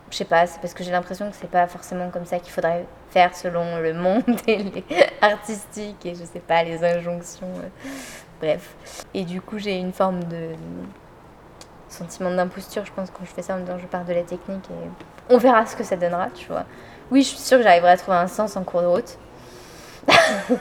je 0.09 0.17
sais 0.17 0.25
pas, 0.25 0.47
c'est 0.47 0.61
parce 0.61 0.73
que 0.73 0.83
j'ai 0.83 0.91
l'impression 0.91 1.29
que 1.29 1.35
c'est 1.35 1.49
pas 1.49 1.67
forcément 1.67 2.09
comme 2.09 2.25
ça 2.25 2.39
qu'il 2.39 2.51
faudrait 2.51 2.85
faire 3.09 3.35
selon 3.35 3.77
le 3.79 3.93
monde 3.93 4.23
et 4.47 4.57
les 4.57 4.83
artistique 5.21 6.05
et 6.05 6.15
je 6.15 6.23
sais 6.23 6.39
pas, 6.39 6.63
les 6.63 6.83
injonctions. 6.83 7.47
Euh, 7.47 7.89
bref. 8.39 8.75
Et 9.13 9.23
du 9.23 9.41
coup, 9.41 9.57
j'ai 9.59 9.77
une 9.77 9.93
forme 9.93 10.23
de 10.25 10.51
sentiment 11.89 12.31
d'imposture, 12.31 12.85
je 12.85 12.91
pense, 12.91 13.09
quand 13.09 13.25
je 13.25 13.31
fais 13.31 13.41
ça 13.41 13.55
en 13.55 13.59
disant 13.59 13.77
je 13.79 13.87
pars 13.87 14.05
de 14.05 14.13
la 14.13 14.23
technique 14.23 14.65
et 14.69 15.33
on 15.33 15.37
verra 15.37 15.65
ce 15.65 15.75
que 15.75 15.83
ça 15.83 15.95
donnera, 15.95 16.29
tu 16.29 16.47
vois. 16.47 16.65
Oui, 17.11 17.23
je 17.23 17.29
suis 17.29 17.39
sûre 17.39 17.57
que 17.57 17.63
j'arriverai 17.63 17.91
à 17.91 17.97
trouver 17.97 18.17
un 18.17 18.27
sens 18.27 18.55
en 18.55 18.63
cours 18.63 18.81
de 18.81 18.87
route. 18.87 19.17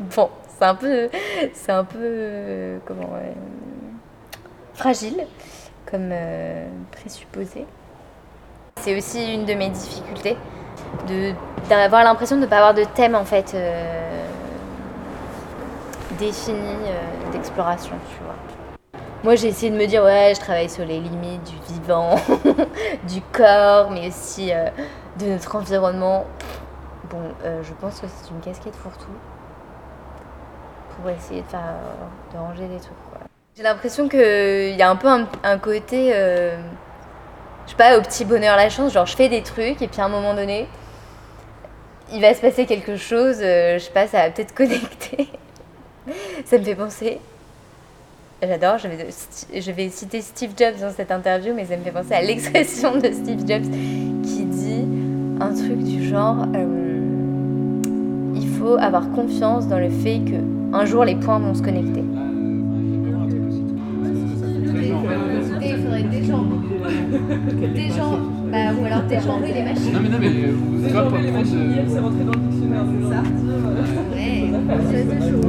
bon, 0.00 0.30
c'est 0.58 0.64
un 0.64 0.74
peu, 0.74 1.08
c'est 1.54 1.72
un 1.72 1.84
peu, 1.84 2.78
comment, 2.86 3.10
fragile 4.74 5.26
comme 5.90 6.10
euh, 6.12 6.66
présupposé. 6.92 7.64
C'est 8.80 8.96
aussi 8.96 9.32
une 9.32 9.46
de 9.46 9.54
mes 9.54 9.70
difficultés, 9.70 10.36
d'avoir 11.68 12.04
l'impression 12.04 12.36
de 12.36 12.42
ne 12.42 12.46
pas 12.46 12.58
avoir 12.58 12.74
de 12.74 12.84
thème 12.84 13.14
en 13.14 13.24
fait 13.24 13.52
euh, 13.54 14.26
défini 16.18 16.58
euh, 16.58 17.32
d'exploration, 17.32 17.94
tu 18.10 18.22
vois. 18.22 18.34
Moi, 19.24 19.34
j'ai 19.34 19.48
essayé 19.48 19.72
de 19.72 19.76
me 19.76 19.86
dire, 19.86 20.04
ouais, 20.04 20.32
je 20.36 20.40
travaille 20.40 20.68
sur 20.68 20.84
les 20.84 21.00
limites 21.00 21.42
du 21.44 21.72
vivant, 21.72 22.14
du 23.08 23.20
corps, 23.32 23.90
mais 23.90 24.08
aussi 24.08 24.52
de 25.18 25.26
notre 25.26 25.56
environnement. 25.56 26.26
Bon, 27.10 27.22
je 27.42 27.72
pense 27.80 27.98
que 28.00 28.06
c'est 28.06 28.30
une 28.30 28.40
casquette 28.40 28.76
fourre-tout 28.76 29.06
pour 31.00 31.10
essayer 31.10 31.42
de, 31.42 32.34
de 32.34 32.38
ranger 32.38 32.66
des 32.66 32.80
trucs. 32.80 32.96
J'ai 33.56 33.62
l'impression 33.62 34.08
qu'il 34.08 34.76
y 34.76 34.82
a 34.82 34.90
un 34.90 34.96
peu 34.96 35.08
un, 35.08 35.58
côté, 35.58 36.10
euh, 36.14 36.56
je 37.64 37.70
sais 37.70 37.76
pas, 37.76 37.98
au 37.98 38.02
petit 38.02 38.24
bonheur 38.24 38.56
la 38.56 38.68
chance, 38.68 38.92
genre 38.92 39.06
je 39.06 39.16
fais 39.16 39.28
des 39.28 39.42
trucs 39.42 39.80
et 39.80 39.88
puis 39.88 40.00
à 40.00 40.04
un 40.04 40.08
moment 40.08 40.34
donné, 40.34 40.66
il 42.12 42.20
va 42.20 42.34
se 42.34 42.40
passer 42.40 42.66
quelque 42.66 42.96
chose, 42.96 43.38
je 43.40 43.78
sais 43.78 43.92
pas, 43.92 44.06
ça 44.06 44.18
va 44.18 44.30
peut-être 44.30 44.54
connecter. 44.54 45.28
ça 46.44 46.58
me 46.58 46.64
fait 46.64 46.74
penser 46.74 47.20
J'adore, 48.42 48.76
je 48.76 48.88
vais, 48.88 49.60
je 49.60 49.70
vais 49.72 49.88
citer 49.88 50.20
Steve 50.20 50.50
Jobs 50.54 50.78
dans 50.78 50.90
cette 50.90 51.10
interview, 51.10 51.54
mais 51.54 51.64
ça 51.64 51.76
me 51.78 51.82
fait 51.82 51.90
penser 51.90 52.12
à 52.12 52.20
l'expression 52.20 52.96
de 52.96 53.10
Steve 53.10 53.40
Jobs 53.48 53.64
qui 54.22 54.44
dit 54.44 54.84
un 55.40 55.54
truc 55.54 55.78
du 55.78 56.06
genre 56.06 56.46
euh, 56.54 57.80
il 58.34 58.48
faut 58.58 58.76
avoir 58.76 59.10
confiance 59.12 59.66
dans 59.68 59.78
le 59.78 59.88
fait 59.88 60.18
que 60.18 60.55
un 60.72 60.84
jour 60.84 61.04
les 61.04 61.16
points 61.16 61.38
vont 61.38 61.54
se 61.54 61.62
connecter. 61.62 62.02
Il 65.62 65.76
faudrait 65.76 66.02
des 66.04 66.24
gens, 66.24 66.44
des 67.74 67.88
gens, 67.88 68.18
bah, 68.50 68.72
ou 68.80 68.84
alors 68.84 69.02
des 69.02 69.20
gens, 69.20 69.40
oui, 69.42 69.52
les 69.54 69.62
machines. 69.62 69.92
Non 69.92 70.00
mais 70.02 70.08
non 70.08 70.18
mais 70.20 70.28
vous 70.30 70.84
êtes 70.84 70.92
pas 70.92 71.02
prendre 71.02 71.22
de. 71.22 71.28
C'est 71.88 72.00
rentré 72.00 72.24
dans 72.24 72.32
le 72.32 72.38
dictionnaire, 72.48 72.84
c'est 72.92 73.08
ça 73.08 73.22
Ouais, 74.12 74.50
c'est 74.90 75.04
chaud. 75.30 75.40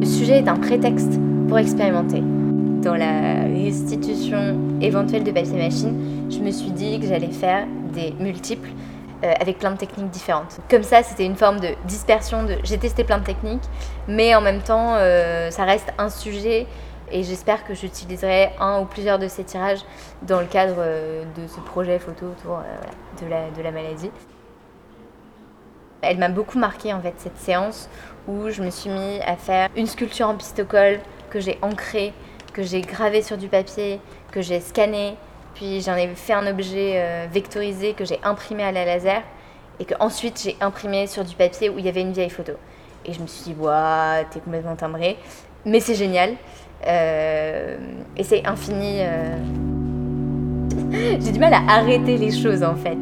Le 0.00 0.06
sujet 0.06 0.38
est 0.38 0.48
un 0.48 0.56
prétexte 0.56 1.18
pour 1.48 1.58
expérimenter. 1.58 2.22
Dans 2.82 2.94
la 2.94 3.37
restitution 3.64 4.58
éventuelle 4.80 5.24
de 5.24 5.30
papier 5.30 5.52
machine, 5.52 6.30
je 6.30 6.38
me 6.38 6.50
suis 6.50 6.70
dit 6.70 6.98
que 7.00 7.06
j'allais 7.06 7.30
faire 7.30 7.66
des 7.92 8.12
multiples 8.18 8.70
euh, 9.24 9.32
avec 9.40 9.58
plein 9.58 9.72
de 9.72 9.76
techniques 9.76 10.10
différentes. 10.10 10.60
Comme 10.70 10.84
ça, 10.84 11.02
c'était 11.02 11.24
une 11.24 11.36
forme 11.36 11.58
de 11.58 11.70
dispersion. 11.86 12.44
De... 12.44 12.56
J'ai 12.62 12.78
testé 12.78 13.02
plein 13.02 13.18
de 13.18 13.24
techniques, 13.24 13.64
mais 14.06 14.34
en 14.34 14.40
même 14.40 14.62
temps, 14.62 14.94
euh, 14.94 15.50
ça 15.50 15.64
reste 15.64 15.92
un 15.98 16.08
sujet 16.08 16.66
et 17.10 17.22
j'espère 17.22 17.64
que 17.64 17.74
j'utiliserai 17.74 18.50
un 18.60 18.80
ou 18.80 18.84
plusieurs 18.84 19.18
de 19.18 19.26
ces 19.26 19.42
tirages 19.42 19.80
dans 20.22 20.40
le 20.40 20.46
cadre 20.46 20.76
euh, 20.78 21.24
de 21.36 21.48
ce 21.48 21.58
projet 21.60 21.98
photo 21.98 22.26
autour 22.26 22.60
de, 23.20 23.28
la, 23.28 23.50
de 23.50 23.62
la 23.62 23.72
maladie. 23.72 24.10
Elle 26.00 26.18
m'a 26.18 26.28
beaucoup 26.28 26.58
marqué 26.58 26.92
en 26.92 27.00
fait 27.00 27.14
cette 27.16 27.38
séance 27.38 27.88
où 28.28 28.50
je 28.50 28.62
me 28.62 28.70
suis 28.70 28.90
mis 28.90 29.20
à 29.26 29.36
faire 29.36 29.68
une 29.74 29.86
sculpture 29.86 30.28
en 30.28 30.36
pistocole 30.36 31.00
que 31.30 31.40
j'ai 31.40 31.58
ancrée, 31.62 32.12
que 32.58 32.64
j'ai 32.64 32.80
gravée 32.80 33.22
sur 33.22 33.38
du 33.38 33.46
papier, 33.46 34.00
que 34.32 34.42
j'ai 34.42 34.58
scanné, 34.58 35.14
puis 35.54 35.80
j'en 35.80 35.94
ai 35.94 36.08
fait 36.08 36.32
un 36.32 36.44
objet 36.48 36.94
euh, 36.96 37.26
vectorisé 37.30 37.92
que 37.92 38.04
j'ai 38.04 38.18
imprimé 38.24 38.64
à 38.64 38.72
la 38.72 38.84
laser 38.84 39.22
et 39.78 39.84
que 39.84 39.94
ensuite 40.00 40.42
j'ai 40.42 40.56
imprimé 40.60 41.06
sur 41.06 41.24
du 41.24 41.36
papier 41.36 41.70
où 41.70 41.78
il 41.78 41.84
y 41.84 41.88
avait 41.88 42.00
une 42.00 42.10
vieille 42.10 42.30
photo. 42.30 42.54
Et 43.06 43.12
je 43.12 43.20
me 43.20 43.28
suis 43.28 43.52
dit, 43.52 43.56
waouh, 43.60 44.24
t'es 44.32 44.40
complètement 44.40 44.74
timbré, 44.74 45.18
mais 45.64 45.78
c'est 45.78 45.94
génial. 45.94 46.34
Euh, 46.84 47.76
et 48.16 48.24
c'est 48.24 48.44
infini. 48.44 49.02
Euh. 49.02 49.36
j'ai 51.20 51.30
du 51.30 51.38
mal 51.38 51.54
à 51.54 51.60
arrêter 51.68 52.16
les 52.16 52.32
choses 52.32 52.64
en 52.64 52.74
fait. 52.74 52.98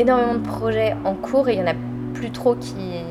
Énormément 0.00 0.34
de 0.34 0.46
projets 0.46 0.96
en 1.04 1.14
cours 1.14 1.48
et 1.48 1.54
il 1.54 1.60
y 1.60 1.62
en 1.62 1.66
a 1.66 1.74
plus 2.14 2.30
trop 2.30 2.54
qui, 2.54 3.04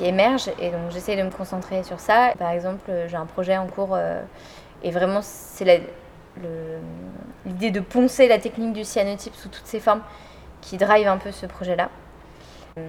émergent 0.00 0.50
et 0.60 0.70
donc 0.70 0.90
j'essaie 0.90 1.16
de 1.16 1.22
me 1.22 1.30
concentrer 1.30 1.82
sur 1.82 1.98
ça. 1.98 2.32
Par 2.38 2.50
exemple, 2.50 2.90
j'ai 3.06 3.16
un 3.16 3.24
projet 3.24 3.56
en 3.56 3.66
cours 3.66 3.90
euh, 3.92 4.20
et 4.82 4.90
vraiment 4.90 5.20
c'est 5.22 5.64
l'idée 7.46 7.70
de 7.70 7.80
poncer 7.80 8.28
la 8.28 8.38
technique 8.38 8.74
du 8.74 8.84
cyanotype 8.84 9.34
sous 9.34 9.48
toutes 9.48 9.66
ses 9.66 9.80
formes 9.80 10.02
qui 10.60 10.76
drive 10.76 11.06
un 11.06 11.16
peu 11.16 11.30
ce 11.30 11.46
projet-là. 11.46 11.88
Il 12.76 12.82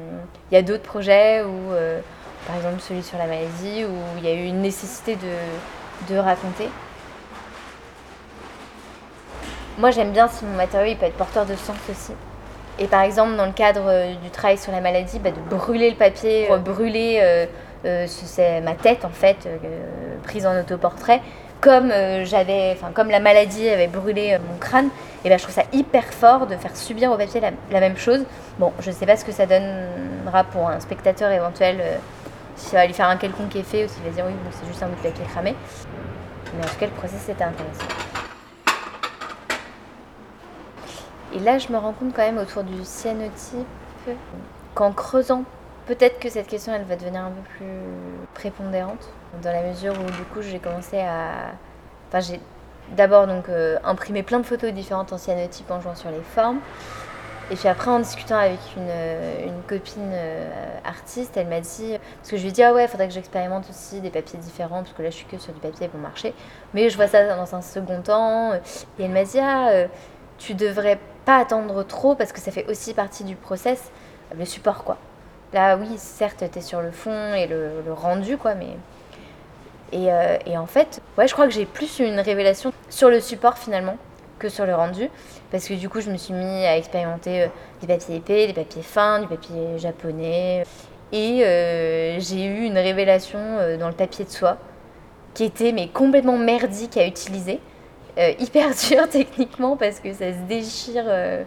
y 0.51 0.58
a 0.58 0.62
d'autres 0.62 0.84
projets 0.84 1.44
où, 1.44 1.72
euh, 1.72 2.01
par 2.48 2.58
exemple 2.58 2.80
celui 2.82 3.04
sur 3.04 3.18
la 3.18 3.27
maladie, 3.27 3.86
où 3.86 4.18
il 4.18 4.25
y 4.25 4.27
a 4.27 4.34
eu 4.34 4.48
une 4.48 4.62
nécessité 4.62 5.15
de, 6.10 6.18
raconter. 6.18 6.68
Moi 9.77 9.92
j'aime 9.92 10.12
bien 10.12 10.27
si 10.27 10.44
mon 10.44 10.58
matériau 10.58 10.96
peut 10.96 11.06
être 11.06 11.18
porteur 11.18 11.46
de 11.46 11.56
sens 11.56 11.77
aussi. 11.89 12.13
Et 12.77 12.88
par 12.88 13.01
exemple, 13.01 13.36
dans 13.36 13.46
le 13.46 13.53
cadre 13.53 13.86
euh, 13.88 14.13
du 14.22 14.29
travail 14.29 14.58
sur 14.58 14.72
la 14.72 14.82
maladie, 14.82 15.20
bah, 15.20 15.32
de 15.32 15.55
brûler 15.55 15.89
le 15.89 15.96
papier, 15.96 16.48
brûler 16.63 17.20
euh, 17.22 17.46
euh, 17.86 18.62
ma 18.62 18.74
tête 18.74 19.05
en 19.05 19.10
fait, 19.10 19.48
prise 20.24 20.46
en 20.46 20.60
autoportrait, 20.60 21.22
comme 21.62 21.91
j'avais, 22.24 22.72
enfin 22.74 22.91
comme 22.94 23.10
la 23.10 23.20
maladie 23.20 23.70
avait 23.70 23.88
brûlé 23.88 24.38
mon 24.50 24.58
crâne, 24.58 24.89
et 25.24 25.29
ben 25.29 25.38
je 25.38 25.44
trouve 25.44 25.55
ça 25.55 25.63
hyper 25.72 26.03
fort 26.03 26.48
de 26.48 26.55
faire 26.55 26.75
subir 26.75 27.12
au 27.12 27.17
papier 27.17 27.41
la, 27.72 27.79
même 27.79 27.98
chose. 27.98 28.24
Bon, 28.60 28.72
je 28.79 28.89
ne 28.89 28.96
sais 28.96 29.05
pas 29.05 29.15
ce 29.15 29.24
que 29.24 29.32
ça 29.32 29.46
donnera 29.46 30.44
pour 30.44 30.67
un 30.67 30.79
spectateur 30.79 31.32
éventuel, 31.32 31.82
si 32.55 32.67
ça 32.70 32.77
va 32.77 32.86
lui 32.86 32.94
faire 32.94 33.10
un 33.10 33.17
quelconque 33.17 33.55
effet 33.55 33.86
ou 33.86 33.88
s'il 33.88 34.03
va 34.03 34.10
dire 34.10 34.25
oui, 34.27 34.34
c'est 34.51 34.67
juste 34.67 34.84
un 34.84 34.88
bout 34.88 34.96
de 34.96 35.10
papier 35.10 35.25
cramé. 35.25 35.55
Mais 36.58 36.63
en 36.63 36.67
tout 36.67 36.77
cas, 36.79 36.86
le 36.86 36.91
process 36.91 37.29
était 37.29 37.44
intéressant. 37.44 38.04
Et 41.36 41.39
là, 41.39 41.58
je 41.58 41.68
me 41.72 41.77
rends 41.77 41.92
compte 41.92 42.13
quand 42.15 42.22
même 42.22 42.38
autour 42.38 42.63
du 42.63 42.86
cyanotype 42.86 43.68
qu'en 44.74 44.94
creusant, 44.94 45.44
peut-être 45.86 46.18
que 46.20 46.30
cette 46.30 46.48
question, 46.48 46.74
elle 46.74 46.86
va 46.86 46.96
devenir 46.96 47.25
un 47.25 47.32
peu 47.32 47.42
plus 47.58 47.65
prépondérante, 48.34 49.10
dans 49.44 49.51
la 49.51 49.63
mesure 49.63 49.94
où 49.94 50.06
du 50.12 50.24
coup, 50.34 50.42
j'ai 50.42 50.60
commencé 50.60 51.00
à... 51.00 51.51
Enfin, 52.08 52.22
j'ai 52.22 52.39
d'abord 52.96 53.27
donc 53.27 53.50
euh, 53.50 53.77
imprimé 53.84 54.24
plein 54.24 54.39
de 54.39 54.46
photos 54.46 54.72
différentes 54.72 55.12
en 55.12 55.18
cyanotype 55.18 55.70
en 55.72 55.82
jouant 55.82 55.96
sur 55.96 56.10
les 56.10 56.22
formes. 56.22 56.60
Et 57.51 57.56
puis 57.56 57.68
après, 57.68 57.92
en 57.92 58.00
discutant 58.00 58.38
avec 58.38 58.60
une, 58.77 58.88
euh, 58.88 59.48
copine 59.68 60.12
euh, 60.13 60.77
artiste, 60.86 61.36
elle 61.36 61.48
m'a 61.48 61.60
dit, 61.60 61.98
parce 62.18 62.32
que 62.32 62.38
je 62.38 62.42
lui 62.44 62.50
ai 62.50 62.51
dit, 62.54 62.63
ah 62.63 62.74
ouais, 62.74 62.88
faudrait 62.88 63.08
que 63.08 63.13
j'expérimente 63.13 63.70
aussi 63.70 64.00
des 64.00 64.10
papiers 64.10 64.39
différents, 64.39 64.84
parce 64.84 64.94
que 64.94 65.04
là, 65.04 65.10
je 65.10 65.15
suis 65.15 65.25
que 65.25 65.38
sur 65.38 65.51
du 65.51 65.60
papier 65.60 65.89
pour 65.89 66.00
marcher. 66.00 66.34
Mais 66.74 66.89
je 66.89 66.96
vois 66.96 67.08
ça 67.08 67.36
dans 67.36 67.56
un 67.56 67.62
second 67.62 68.01
temps. 68.01 68.54
Et 68.54 69.04
elle 69.04 69.12
m'a 69.12 69.25
dit, 69.25 69.39
ah, 69.39 69.86
tu 70.38 70.54
devrais 70.54 71.00
pas 71.25 71.38
attendre 71.38 71.84
trop 71.84 72.15
parce 72.15 72.32
que 72.32 72.39
ça 72.39 72.51
fait 72.51 72.70
aussi 72.70 72.94
partie 72.94 73.24
du 73.24 73.36
process, 73.36 73.91
le 74.38 74.46
support 74.46 74.84
quoi. 74.84 74.98
Là 75.53 75.77
oui, 75.77 75.88
certes, 75.98 76.44
tu 76.51 76.60
es 76.60 76.62
sur 76.62 76.82
le 76.82 76.91
fond 76.91 77.34
et 77.34 77.48
le, 77.48 77.82
rendu 77.94 78.38
quoi, 78.38 78.55
mais... 78.55 78.77
Et, 79.91 80.12
euh, 80.12 80.38
et, 80.46 80.58
en 80.58 80.65
fait, 80.65 81.01
ouais, 81.17 81.27
je 81.27 81.34
crois 81.34 81.46
que 81.46 81.53
j'ai 81.53 81.65
plus 81.65 82.00
une 82.00 82.20
révélation 82.20 82.74
sur 82.89 83.10
le 83.10 83.22
support 83.22 83.58
finalement 83.58 83.98
que 84.39 84.50
sur 84.50 84.65
le 84.65 84.75
rendu. 84.75 85.10
Parce 85.51 85.67
que 85.67 85.75
du 85.75 85.88
coup, 85.88 86.01
je 86.01 86.10
me 86.10 86.17
suis 86.17 86.34
mis 86.34 86.65
à 86.65 86.75
expérimenter 86.75 87.44
euh, 87.44 87.48
des 87.82 87.88
papiers 87.88 88.15
épais, 88.15 88.48
des 88.48 88.53
papiers 88.53 88.82
fins, 88.82 89.20
du 89.20 89.27
papier 89.27 89.77
japonais. 89.77 90.65
Et 91.13 91.46
euh, 91.46 92.20
j'ai 92.20 92.46
eu 92.46 92.63
une 92.65 92.77
révélation 92.77 93.39
dans 93.79 93.88
le 93.88 93.94
papier 93.94 94.25
de 94.25 94.32
soie 94.32 94.58
qui 95.36 95.44
était 95.44 95.72
mais 95.72 95.88
complètement 95.88 96.38
merdique 96.38 96.98
à 96.98 97.05
utiliser. 97.05 97.62
Euh, 98.17 98.31
hyper 98.39 98.69
dur 98.89 99.10
techniquement 99.10 99.75
parce 99.75 100.00
que 100.00 100.13
ça 100.13 100.31
se 100.31 100.39
déchire 100.48 101.03
euh, 101.05 101.43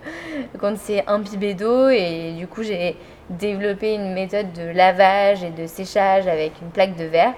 quand 0.58 0.76
c'est 0.76 1.06
imbibé 1.06 1.54
d'eau 1.54 1.88
et 1.88 2.34
du 2.37 2.46
coup 2.46 2.62
j'ai 2.62 2.94
développé 3.30 3.94
une 3.94 4.12
méthode 4.12 4.52
de 4.52 4.64
lavage 4.64 5.42
et 5.42 5.50
de 5.50 5.66
séchage 5.66 6.26
avec 6.26 6.52
une 6.60 6.68
plaque 6.68 6.94
de 6.96 7.04
verre. 7.04 7.32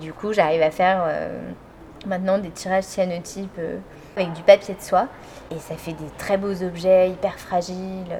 Du 0.00 0.12
coup 0.12 0.32
j'arrive 0.32 0.62
à 0.62 0.72
faire 0.72 1.04
euh, 1.06 1.38
maintenant 2.06 2.38
des 2.38 2.50
tirages 2.50 2.84
cyanotypes 2.84 3.60
avec 4.16 4.32
du 4.32 4.42
papier 4.42 4.74
de 4.74 4.82
soie 4.82 5.06
et 5.52 5.58
ça 5.60 5.76
fait 5.76 5.92
des 5.92 6.10
très 6.18 6.36
beaux 6.36 6.64
objets 6.64 7.10
hyper 7.10 7.38
fragiles. 7.38 8.18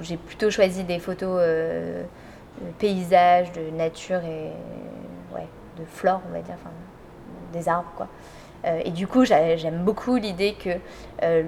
j'ai 0.00 0.16
plutôt 0.16 0.50
choisi 0.52 0.84
des 0.84 1.00
photos 1.00 1.40
de 1.40 2.04
paysages, 2.78 3.50
de 3.50 3.76
nature 3.76 4.22
et 4.24 4.52
ouais, 5.34 5.48
de 5.76 5.84
flore 5.84 6.20
on 6.28 6.32
va 6.32 6.40
dire, 6.40 6.54
enfin 6.54 6.70
des 7.52 7.68
arbres 7.68 7.90
quoi. 7.96 8.06
Euh, 8.66 8.80
et 8.84 8.90
du 8.90 9.06
coup, 9.06 9.24
j'aime 9.24 9.84
beaucoup 9.84 10.16
l'idée 10.16 10.54
que 10.62 10.70
euh, 11.22 11.42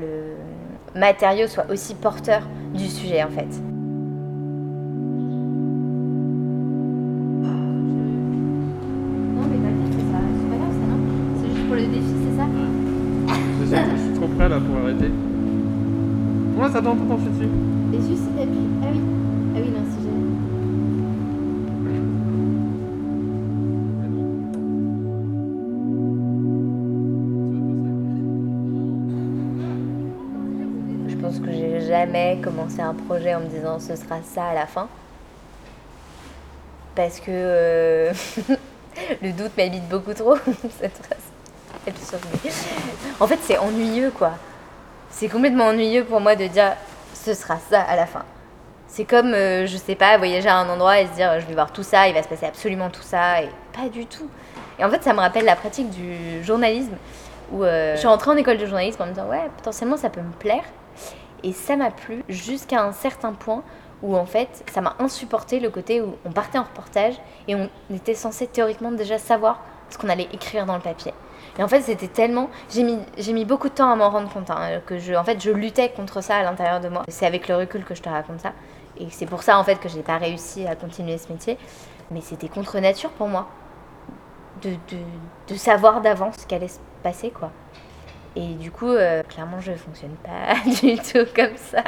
le 0.95 0.99
matériau 0.99 1.47
soit 1.47 1.67
aussi 1.71 1.95
porteur 1.95 2.49
du 2.75 2.87
sujet 2.89 3.23
en 3.23 3.29
fait. 3.29 3.49
Non 9.35 9.43
mais 9.51 9.59
t'inquiète, 9.59 9.93
c'est 9.93 10.49
pas 10.49 10.57
grave 10.57 10.73
ça, 10.73 10.87
non? 10.89 11.01
C'est 11.37 11.51
juste 11.55 11.67
pour 11.67 11.77
le 11.77 11.83
défi, 11.83 12.15
c'est 12.25 12.37
ça? 12.39 12.47
Je 13.95 14.01
suis 14.03 14.15
trop 14.15 14.29
prêt 14.29 14.49
là 14.49 14.59
pour 14.59 14.77
arrêter. 14.83 15.11
Ouais, 16.59 16.69
ça 16.69 16.81
t'entend, 16.81 17.05
t'en 17.07 17.17
dessus. 17.17 17.49
Et 17.93 17.97
juste 17.97 18.25
si 18.25 18.31
t'appuies. 18.37 18.69
Ah 18.83 18.87
oui. 18.93 19.01
Ah 19.55 19.59
oui, 19.61 19.71
non, 19.71 19.85
si 19.91 19.99
commencé 32.43 32.81
un 32.81 32.95
projet 32.95 33.35
en 33.35 33.41
me 33.41 33.47
disant 33.47 33.79
ce 33.79 33.97
sera 33.97 34.17
ça 34.23 34.47
à 34.47 34.55
la 34.55 34.67
fin. 34.67 34.89
Parce 36.95 37.21
que 37.21 37.31
euh, 37.31 38.13
le 39.23 39.33
doute 39.33 39.57
m'habite 39.57 39.89
beaucoup 39.89 40.15
trop. 40.15 40.37
En 43.19 43.27
fait, 43.27 43.39
c'est 43.43 43.59
ennuyeux, 43.59 44.13
quoi. 44.17 44.33
C'est 45.11 45.29
complètement 45.29 45.67
ennuyeux 45.67 46.05
pour 46.05 46.21
moi 46.21 46.37
de 46.37 46.47
dire 46.47 46.77
ce 47.13 47.35
sera 47.35 47.59
ça 47.71 47.81
à 47.81 47.97
la 47.97 48.07
fin. 48.07 48.23
C'est 48.87 49.05
comme, 49.05 49.33
euh, 49.35 49.67
je 49.67 49.77
sais 49.77 49.97
pas, 49.97 50.17
voyager 50.17 50.49
à 50.49 50.59
un 50.59 50.69
endroit 50.69 51.01
et 51.01 51.07
se 51.07 51.13
dire 51.13 51.41
je 51.41 51.47
vais 51.47 51.55
voir 51.55 51.73
tout 51.73 51.83
ça, 51.83 52.07
il 52.07 52.15
va 52.15 52.23
se 52.23 52.29
passer 52.29 52.47
absolument 52.47 52.89
tout 52.89 53.03
ça, 53.03 53.43
et 53.43 53.49
pas 53.73 53.89
du 53.89 54.07
tout. 54.07 54.29
Et 54.79 54.85
en 54.85 54.91
fait, 54.91 55.03
ça 55.03 55.13
me 55.13 55.19
rappelle 55.19 55.45
la 55.45 55.57
pratique 55.57 55.91
du 55.91 56.45
journalisme, 56.45 56.95
où 57.51 57.65
euh, 57.65 57.95
je 57.95 57.99
suis 57.99 58.09
rentrée 58.09 58.31
en 58.31 58.37
école 58.37 58.59
de 58.59 58.67
journalisme 58.67 59.03
en 59.03 59.07
me 59.07 59.11
disant 59.11 59.27
ouais, 59.27 59.49
potentiellement 59.57 59.97
ça 59.97 60.09
peut 60.09 60.21
me 60.21 60.33
plaire. 60.33 60.65
Et 61.45 61.53
ça 61.53 61.77
m'a 61.77 61.91
plu 61.91 62.23
jusqu'à 62.29 62.83
un 62.83 62.93
certain 62.93 63.33
point 63.33 63.63
où 64.03 64.17
en 64.17 64.27
fait 64.27 64.65
ça 64.73 64.81
m'a 64.81 64.97
insupporté 64.99 65.61
le 65.61 65.71
côté 65.71 66.01
où 66.01 66.17
on 66.25 66.33
partait 66.33 66.59
en 66.59 66.65
reportage 66.65 67.15
et 67.49 67.55
on 67.55 67.69
était 67.95 68.15
censé 68.15 68.47
théoriquement 68.47 68.93
déjà 68.93 69.19
savoir 69.19 69.61
ce 69.91 69.99
qu'on 69.99 70.09
allait 70.09 70.29
écrire 70.33 70.67
dans 70.67 70.75
le 70.75 70.81
papier. 70.81 71.13
Et 71.59 71.63
en 71.63 71.69
fait 71.69 71.83
c'était 71.83 72.09
tellement... 72.09 72.49
J'ai 72.71 72.83
mis, 73.33 73.45
beaucoup 73.45 73.69
de 73.69 73.75
temps 73.75 73.91
à 73.91 73.97
m'en 73.97 74.11
rendre 74.11 74.33
compte, 74.33 74.51
hein, 74.51 74.81
que 74.87 74.99
je, 74.99 75.15
en 75.15 75.25
fait 75.25 75.41
je 75.43 75.51
luttais 75.51 75.91
contre 75.91 76.23
ça 76.23 76.37
à 76.37 76.43
l'intérieur 76.43 76.81
de 76.81 76.89
moi. 76.89 77.03
C'est 77.09 77.27
avec 77.27 77.49
le 77.49 77.57
recul 77.57 77.85
que 77.85 77.95
je 77.95 78.03
te 78.03 78.09
raconte 78.09 78.41
ça. 78.41 78.53
Et 78.99 79.09
c'est 79.11 79.27
pour 79.27 79.43
ça 79.43 79.59
en 79.59 79.65
fait 79.65 79.77
que 79.77 79.89
j'ai 79.89 80.03
pas 80.03 80.19
réussi 80.19 80.67
à 80.67 80.77
continuer 80.77 81.19
ce 81.19 81.31
métier. 81.33 81.59
Mais 82.11 82.21
c'était 82.21 82.49
contre 82.49 82.79
nature 82.79 83.11
pour 83.11 83.29
moi. 83.29 83.49
De, 84.63 84.71
de, 84.71 84.99
de 85.49 85.55
savoir 85.57 86.03
d'avance 86.03 86.37
ce 86.39 86.47
qu'allait 86.47 86.69
se 86.69 86.79
passer 87.03 87.31
quoi. 87.31 87.51
Et 88.35 88.55
du 88.55 88.71
coup, 88.71 88.89
euh, 88.89 89.23
clairement, 89.25 89.61
je 89.61 89.73
fonctionne 89.73 90.17
pas 90.23 90.55
du 90.81 90.97
tout 90.97 91.31
comme 91.35 91.57
ça. 91.57 91.85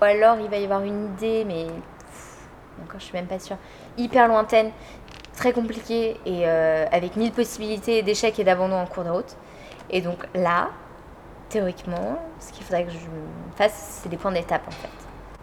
Ou 0.00 0.04
alors, 0.04 0.36
il 0.40 0.48
va 0.48 0.58
y 0.58 0.64
avoir 0.64 0.82
une 0.82 1.12
idée, 1.14 1.44
mais 1.46 1.66
encore, 2.82 3.00
je 3.00 3.04
suis 3.04 3.14
même 3.14 3.26
pas 3.26 3.38
sûre. 3.38 3.56
Hyper 3.96 4.28
lointaine, 4.28 4.70
très 5.34 5.52
compliquée 5.52 6.18
et 6.26 6.42
euh, 6.46 6.86
avec 6.92 7.16
mille 7.16 7.32
possibilités 7.32 8.02
d'échecs 8.02 8.38
et 8.38 8.44
d'abandon 8.44 8.76
en 8.76 8.86
cours 8.86 9.04
de 9.04 9.10
route. 9.10 9.36
Et 9.90 10.00
donc 10.00 10.26
là, 10.34 10.68
théoriquement, 11.48 12.18
ce 12.38 12.52
qu'il 12.52 12.64
faudrait 12.64 12.84
que 12.84 12.92
je 12.92 12.98
fasse, 13.56 14.00
c'est 14.02 14.08
des 14.08 14.16
points 14.16 14.32
d'étape 14.32 14.66
en 14.66 14.70
fait. 14.70 14.88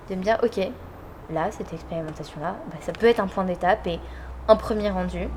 De 0.10 0.16
me 0.16 0.24
dire, 0.24 0.38
ok, 0.44 0.60
là, 1.32 1.52
cette 1.52 1.74
expérimentation-là, 1.74 2.56
bah, 2.68 2.78
ça 2.82 2.94
peut 2.94 3.08
être 3.08 3.20
un 3.20 3.28
point 3.28 3.44
d'étape 3.44 3.86
et 3.88 4.00
un 4.48 4.56
premier 4.56 4.90
rendu. 4.90 5.28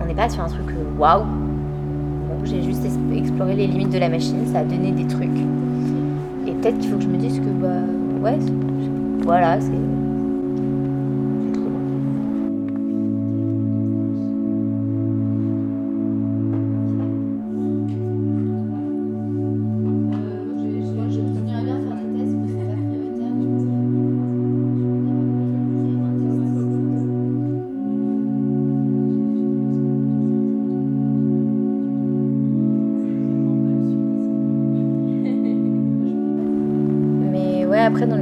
On 0.00 0.04
n'est 0.04 0.14
pas 0.14 0.28
sur 0.28 0.42
un 0.42 0.48
truc 0.48 0.70
euh, 0.70 1.45
j'ai 2.44 2.62
juste 2.62 2.86
exploré 3.14 3.54
les 3.54 3.66
limites 3.66 3.90
de 3.90 3.98
la 3.98 4.08
machine, 4.08 4.46
ça 4.52 4.60
a 4.60 4.64
donné 4.64 4.92
des 4.92 5.06
trucs. 5.06 5.28
Et 6.46 6.52
peut-être 6.52 6.78
qu'il 6.78 6.90
faut 6.90 6.96
que 6.96 7.02
je 7.02 7.08
me 7.08 7.18
dise 7.18 7.38
que, 7.38 7.48
bah, 7.60 7.68
ouais, 8.22 8.38
voilà, 9.22 9.60
c'est 9.60 9.72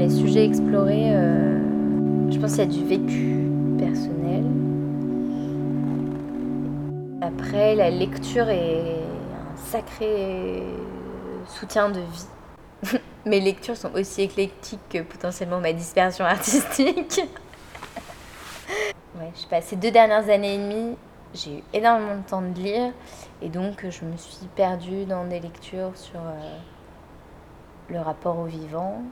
les 0.05 0.11
sujets 0.11 0.45
explorés, 0.45 1.15
euh, 1.15 1.59
je 2.31 2.39
pense 2.39 2.57
qu'il 2.57 2.61
y 2.61 2.63
a 2.63 2.67
du 2.67 2.85
vécu 2.85 3.49
personnel. 3.79 4.45
Après, 7.23 7.75
la 7.75 7.89
lecture 7.89 8.51
est 8.51 8.99
un 9.01 9.57
sacré 9.57 10.63
soutien 11.47 11.89
de 11.89 12.01
vie. 12.01 12.99
Mes 13.25 13.41
lectures 13.41 13.79
sont 13.79 13.95
aussi 13.95 14.23
éclectiques 14.23 14.87
que 14.91 15.01
potentiellement 15.01 15.59
ma 15.59 15.73
dispersion 15.73 16.27
artistique. 16.27 17.23
ouais, 19.17 19.31
je 19.35 19.41
sais 19.41 19.49
pas, 19.49 19.63
ces 19.63 19.77
deux 19.77 19.91
dernières 19.91 20.29
années 20.29 20.57
et 20.57 20.59
demie, 20.59 20.97
j'ai 21.33 21.59
eu 21.59 21.63
énormément 21.73 22.17
de 22.17 22.29
temps 22.29 22.43
de 22.43 22.61
lire 22.61 22.93
et 23.41 23.49
donc 23.49 23.87
je 23.89 24.05
me 24.05 24.19
suis 24.19 24.47
perdue 24.55 25.07
dans 25.07 25.25
des 25.25 25.41
lectures 25.41 25.93
sur 25.95 26.21
euh, 26.21 26.59
le 27.89 28.01
rapport 28.01 28.39
au 28.39 28.45
vivant, 28.45 29.03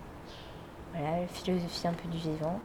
voilà, 0.94 1.26
philosophie 1.32 1.88
un 1.88 1.92
peu 1.92 2.08
du 2.08 2.18
vivant. 2.18 2.60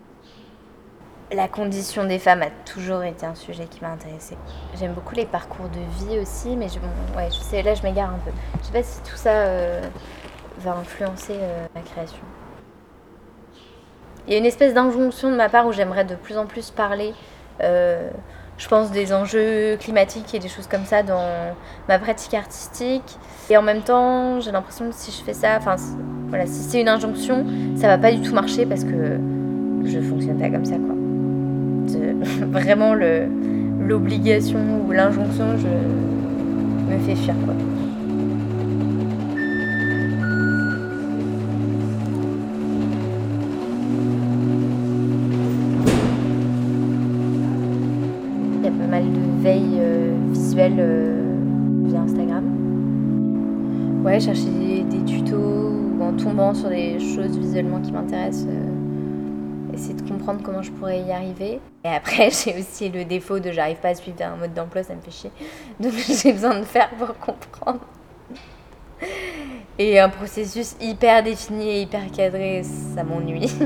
La 1.32 1.50
condition 1.50 2.06
des 2.06 2.20
femmes 2.20 2.42
a 2.42 2.50
toujours 2.66 3.04
été 3.04 3.26
un 3.26 3.36
sujet 3.36 3.66
qui 3.66 3.82
m'a 3.82 3.92
intéressée. 3.92 4.38
J'aime 4.80 4.94
beaucoup 4.94 5.14
les 5.14 5.26
parcours 5.26 5.68
de 5.68 5.80
vie 6.06 6.20
aussi, 6.20 6.56
mais 6.56 6.68
je, 6.70 6.80
ouais, 7.18 7.30
je 7.30 7.40
sais, 7.40 7.62
là 7.62 7.74
je 7.74 7.84
m'égare 7.84 8.10
un 8.10 8.20
peu. 8.20 8.32
Je 8.62 8.66
sais 8.68 8.72
pas 8.72 8.84
si 8.84 9.02
tout 9.02 9.18
ça 9.18 9.32
euh, 9.32 9.82
va 10.60 10.76
influencer 10.76 11.34
euh, 11.34 11.66
ma 11.76 11.82
création. 11.82 12.24
Il 14.26 14.34
y 14.34 14.36
a 14.36 14.40
une 14.40 14.46
espèce 14.46 14.74
d'injonction 14.74 15.30
de 15.30 15.36
ma 15.36 15.50
part 15.50 15.68
où 15.68 15.74
j'aimerais 15.74 16.06
de 16.06 16.16
plus 16.16 16.38
en 16.38 16.46
plus 16.46 16.70
parler, 16.70 17.14
euh, 17.62 18.10
je 18.58 18.68
pense, 18.68 18.92
des 18.92 19.14
enjeux 19.14 19.78
climatiques 19.78 20.34
et 20.34 20.40
des 20.40 20.50
choses 20.50 20.68
comme 20.68 20.86
ça 20.86 21.04
dans 21.04 21.54
ma 21.88 22.00
pratique 22.00 22.34
artistique. 22.34 23.18
Et 23.50 23.58
en 23.58 23.62
même 23.62 23.82
temps, 23.82 24.40
j'ai 24.40 24.52
l'impression 24.52 24.90
que 24.90 24.96
si 24.96 25.12
je 25.12 25.24
fais 25.24 25.34
ça, 25.34 25.60
voilà, 26.30 26.46
si 26.46 26.62
c'est 26.64 26.82
une 26.82 26.90
injonction, 26.90 27.46
ça 27.76 27.88
va 27.88 27.98
pas 27.98 28.12
du 28.12 28.22
tout 28.22 28.34
marcher 28.34 28.66
parce 28.66 28.84
que 28.84 29.18
je 29.86 30.00
fonctionne 30.00 30.38
pas 30.38 30.50
comme 30.50 30.66
ça, 30.66 30.76
quoi. 30.76 30.96
vraiment, 32.52 32.94
l'obligation 32.94 34.60
ou 34.86 34.92
l'injonction, 34.92 35.46
je 35.58 36.94
me 36.94 37.00
fais 37.00 37.16
fuir, 37.16 37.36
quoi. 37.46 37.54
Il 48.56 48.64
y 48.64 48.68
a 48.68 48.72
pas 48.72 48.88
mal 48.88 49.04
de 49.04 49.42
veille 49.42 49.80
euh, 49.80 50.14
visuelle 50.32 50.76
euh, 50.80 51.22
via 51.86 52.02
Instagram. 52.02 52.44
Ouais, 54.04 54.20
chercher 54.20 54.84
des 54.90 55.04
tutos 55.06 55.67
en 56.08 56.14
tombant 56.14 56.54
sur 56.54 56.70
des 56.70 57.00
choses 57.00 57.38
visuellement 57.38 57.82
qui 57.82 57.92
m'intéressent, 57.92 58.48
euh, 58.48 59.74
essayer 59.74 59.94
de 59.94 60.08
comprendre 60.08 60.40
comment 60.42 60.62
je 60.62 60.72
pourrais 60.72 61.02
y 61.02 61.12
arriver. 61.12 61.60
Et 61.84 61.90
après, 61.90 62.30
j'ai 62.46 62.58
aussi 62.58 62.90
le 62.90 63.04
défaut 63.04 63.40
de 63.40 63.52
j'arrive 63.52 63.78
pas 63.78 63.90
à 63.90 63.96
suivre 63.96 64.18
un 64.22 64.38
mode 64.38 64.54
d'emploi, 64.54 64.84
ça 64.84 64.96
me 64.96 65.02
fait 65.02 65.12
chier. 65.12 65.32
Donc 65.80 65.92
j'ai 66.24 66.32
besoin 66.32 66.60
de 66.60 66.64
faire 66.64 66.90
pour 66.92 67.18
comprendre. 67.18 67.82
Et 69.80 70.00
un 70.00 70.10
processus 70.10 70.76
hyper 70.82 71.22
défini 71.24 71.70
et 71.70 71.82
hyper 71.82 72.10
cadré, 72.12 72.64
ça 72.64 73.04
m'ennuie. 73.04 73.48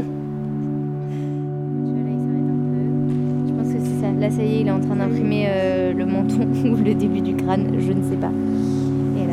Je 3.46 3.54
pense 3.54 3.74
que 3.74 3.80
c'est 3.80 4.02
ça. 4.02 4.12
Là, 4.20 4.30
ça 4.30 4.44
y 4.44 4.56
est, 4.56 4.62
il 4.62 4.68
est 4.68 4.72
en 4.72 4.82
train 4.82 4.96
d'imprimer 4.96 5.46
euh, 5.48 5.94
le 5.94 6.06
menton 6.06 6.50
ou 6.66 6.76
le 6.76 6.96
début 6.96 7.22
du 7.22 7.36
crâne, 7.36 7.78
je 7.80 7.94
ne 7.94 8.04
sais 8.10 8.18
pas. 8.18 8.32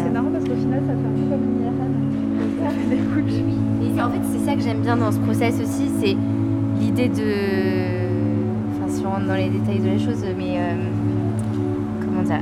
C'est 0.04 0.10
marrant 0.10 0.30
parce 0.30 0.44
qu'au 0.44 0.54
final, 0.54 0.80
ça 0.86 0.92
fait 0.92 1.34
un 1.34 1.38
peu 1.38 1.57
en 4.02 4.10
fait, 4.10 4.20
c'est 4.32 4.44
ça 4.44 4.54
que 4.54 4.60
j'aime 4.60 4.80
bien 4.80 4.96
dans 4.96 5.12
ce 5.12 5.18
process 5.18 5.54
aussi, 5.60 5.90
c'est 6.00 6.16
l'idée 6.80 7.08
de. 7.08 8.08
Enfin, 8.70 8.88
si 8.88 9.04
on 9.04 9.10
rentre 9.10 9.26
dans 9.26 9.34
les 9.34 9.48
détails 9.48 9.80
de 9.80 9.88
la 9.88 9.98
chose, 9.98 10.24
mais. 10.36 10.56
Euh, 10.56 10.74
comment 12.00 12.22
dire 12.22 12.40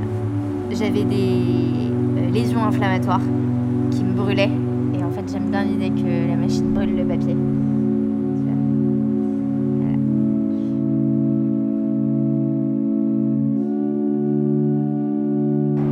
J'avais 0.71 1.03
des 1.03 1.91
euh, 2.17 2.31
lésions 2.31 2.63
inflammatoires 2.63 3.21
qui 3.91 4.03
me 4.03 4.13
brûlaient. 4.13 4.51
Et 4.97 5.03
en 5.03 5.11
fait, 5.11 5.23
j'aime 5.31 5.49
bien 5.49 5.63
l'idée 5.63 5.89
que 5.89 6.29
la 6.29 6.35
machine 6.35 6.73
brûle 6.73 6.95
le 6.95 7.05
papier. 7.05 7.35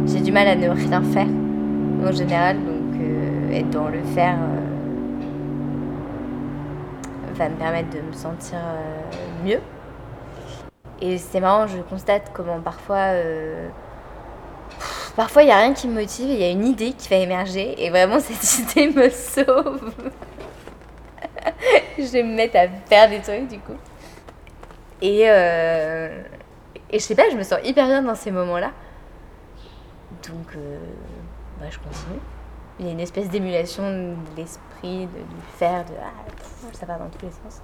J'ai 0.08 0.22
du 0.22 0.32
mal 0.32 0.48
à 0.48 0.56
ne 0.56 0.70
rien 0.70 1.02
faire 1.02 1.28
en 2.06 2.12
général, 2.12 2.58
être 3.56 3.70
dans 3.70 3.88
le 3.88 4.04
faire 4.04 4.38
euh, 4.38 4.60
va 7.34 7.50
me 7.50 7.56
permettre 7.56 7.89
de 7.89 8.02
me 8.02 8.13
sentir 8.13 8.60
euh, 8.60 9.02
mieux. 9.44 9.60
Et 11.02 11.18
c'est 11.18 11.39
marrant, 11.39 11.68
je 11.68 11.78
constate 11.82 12.32
comment 12.34 12.62
parfois, 12.62 13.12
euh, 13.13 13.68
parfois 15.15 15.44
il 15.44 15.48
n'y 15.48 15.52
a 15.52 15.58
rien 15.58 15.74
qui 15.74 15.88
me 15.88 15.96
motive, 15.96 16.30
il 16.30 16.39
y 16.39 16.44
a 16.44 16.50
une 16.50 16.65
idée 16.65 16.94
qui 16.94 17.10
va 17.10 17.18
émerger 17.18 17.84
et 17.84 17.89
vraiment 17.89 18.20
cette 18.22 18.72
idée 18.72 18.89
me 18.89 19.10
sauve. 19.10 19.94
je 21.98 22.12
vais 22.12 22.24
me 22.24 22.36
mettre 22.36 22.58
à 22.58 22.68
faire 22.88 23.10
des 23.10 23.20
trucs 23.20 23.48
du 23.48 23.60
coup. 23.60 23.76
Et, 25.02 25.24
et 25.24 26.94
je 26.94 27.00
sais 27.00 27.15
pas, 27.15 27.30
je 27.30 27.36
me 27.36 27.44
sens 27.44 27.60
hyper 27.63 27.86
bien 27.86 28.02
dans 28.02 28.15
ces 28.15 28.32
moments-là. 28.32 28.72
Donc, 30.24 30.58
bah, 31.60 31.65
je 31.70 31.78
continue 31.78 32.20
il 32.80 32.86
y 32.86 32.90
a 32.90 32.92
une 32.92 33.00
espèce 33.00 33.30
d'émulation 33.30 33.84
de 33.84 34.16
l'esprit 34.38 35.08
du 35.08 35.42
faire, 35.58 35.86
de 35.86 35.94
ah, 36.02 36.70
ça 36.74 36.86
va 36.86 36.98
dans 36.98 37.10
tous 37.10 37.26
les 37.26 37.32
sens. 37.32 37.62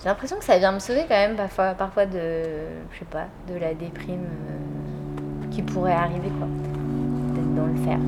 J'ai 0.00 0.08
l'impression 0.08 0.36
que 0.38 0.44
ça 0.44 0.58
vient 0.58 0.72
me 0.72 0.78
sauver 0.78 1.02
quand 1.02 1.14
même 1.14 1.36
parfois, 1.36 1.74
parfois 1.74 2.06
de, 2.06 2.20
je 2.92 2.98
sais 2.98 3.04
pas, 3.04 3.26
de 3.48 3.58
la 3.58 3.74
déprime 3.74 4.24
euh, 4.24 5.46
qui 5.50 5.62
pourrait 5.62 5.92
arriver 5.92 6.28
quoi, 6.38 6.48
d'être 7.34 7.54
dans 7.54 7.66
le 7.66 7.76
faire. 7.76 8.00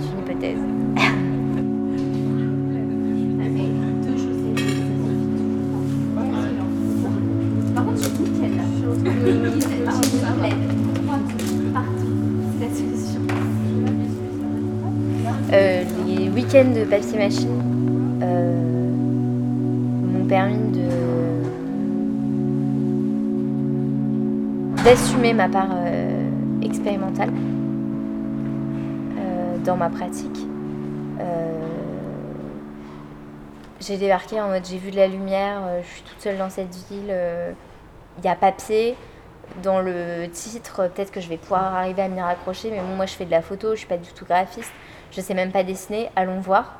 C'est 0.00 0.12
une 0.12 0.18
hypothèse. 0.20 1.19
Papier 16.90 17.18
machine 17.18 18.20
euh, 18.20 18.90
m'ont 20.12 20.26
permis 20.26 20.72
de 20.72 20.88
d'assumer 24.82 25.32
ma 25.32 25.48
part 25.48 25.68
euh, 25.72 26.28
expérimentale 26.62 27.30
dans 29.64 29.76
ma 29.76 29.90
pratique. 29.90 30.38
j'ai 33.78 33.98
débarqué 33.98 34.40
en 34.40 34.48
mode 34.48 34.64
j'ai 34.64 34.78
vu 34.78 34.90
de 34.90 34.96
la 34.96 35.06
lumière, 35.06 35.60
je 35.82 35.86
suis 35.86 36.02
toute 36.02 36.20
seule 36.20 36.38
dans 36.38 36.48
cette 36.48 36.74
ville, 36.90 37.14
il 38.18 38.24
y 38.24 38.28
a 38.28 38.34
papier, 38.34 38.96
dans 39.62 39.80
le 39.80 40.28
titre, 40.32 40.88
peut-être 40.88 41.12
que 41.12 41.20
je 41.20 41.28
vais 41.28 41.36
pouvoir 41.36 41.74
arriver 41.74 42.02
à 42.02 42.08
m'y 42.08 42.20
raccrocher, 42.20 42.70
mais 42.70 42.80
moi 42.96 43.04
je 43.04 43.14
fais 43.14 43.26
de 43.26 43.30
la 43.30 43.42
photo, 43.42 43.72
je 43.72 43.80
suis 43.80 43.86
pas 43.86 43.98
du 43.98 44.10
tout 44.12 44.24
graphiste, 44.24 44.72
je 45.12 45.20
sais 45.20 45.34
même 45.34 45.52
pas 45.52 45.62
dessiner, 45.62 46.08
allons 46.16 46.40
voir. 46.40 46.79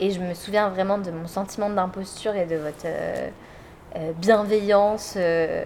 Et 0.00 0.10
je 0.10 0.20
me 0.20 0.32
souviens 0.32 0.70
vraiment 0.70 0.96
de 0.96 1.10
mon 1.10 1.26
sentiment 1.26 1.68
d'imposture 1.68 2.34
et 2.34 2.46
de 2.46 2.56
votre 2.56 2.86
euh, 2.86 3.28
euh, 3.96 4.12
bienveillance, 4.16 5.14
euh, 5.16 5.64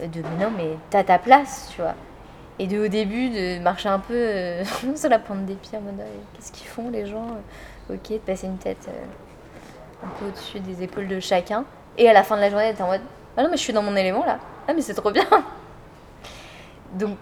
de 0.00 0.20
non 0.40 0.50
mais 0.56 0.76
t'as 0.90 1.04
ta 1.04 1.18
place, 1.18 1.70
tu 1.74 1.80
vois. 1.80 1.94
Et 2.58 2.66
de 2.66 2.84
au 2.84 2.88
début 2.88 3.30
de 3.30 3.60
marcher 3.60 3.88
un 3.88 4.00
peu 4.00 4.64
sur 4.96 5.08
la 5.08 5.20
pointe 5.20 5.46
des 5.46 5.54
pieds 5.54 5.78
en 5.78 5.82
mode 5.82 6.02
qu'est-ce 6.34 6.50
qu'ils 6.50 6.66
font 6.66 6.90
les 6.90 7.06
gens 7.06 7.28
Ok, 7.88 8.10
de 8.10 8.18
passer 8.18 8.48
une 8.48 8.58
tête 8.58 8.90
un 10.04 10.08
peu 10.18 10.26
au-dessus 10.26 10.58
des 10.58 10.82
épaules 10.82 11.06
de 11.06 11.20
chacun. 11.20 11.64
Et 11.96 12.08
à 12.08 12.12
la 12.12 12.24
fin 12.24 12.36
de 12.36 12.40
la 12.40 12.50
journée, 12.50 12.72
d'être 12.72 12.82
en 12.82 12.88
mode 12.88 13.00
ah 13.36 13.44
non 13.44 13.48
mais 13.48 13.56
je 13.56 13.62
suis 13.62 13.72
dans 13.72 13.82
mon 13.82 13.94
élément 13.94 14.24
là. 14.24 14.40
Ah 14.66 14.72
mais 14.74 14.82
c'est 14.82 14.94
trop 14.94 15.12
bien. 15.12 15.24
Donc, 16.94 17.16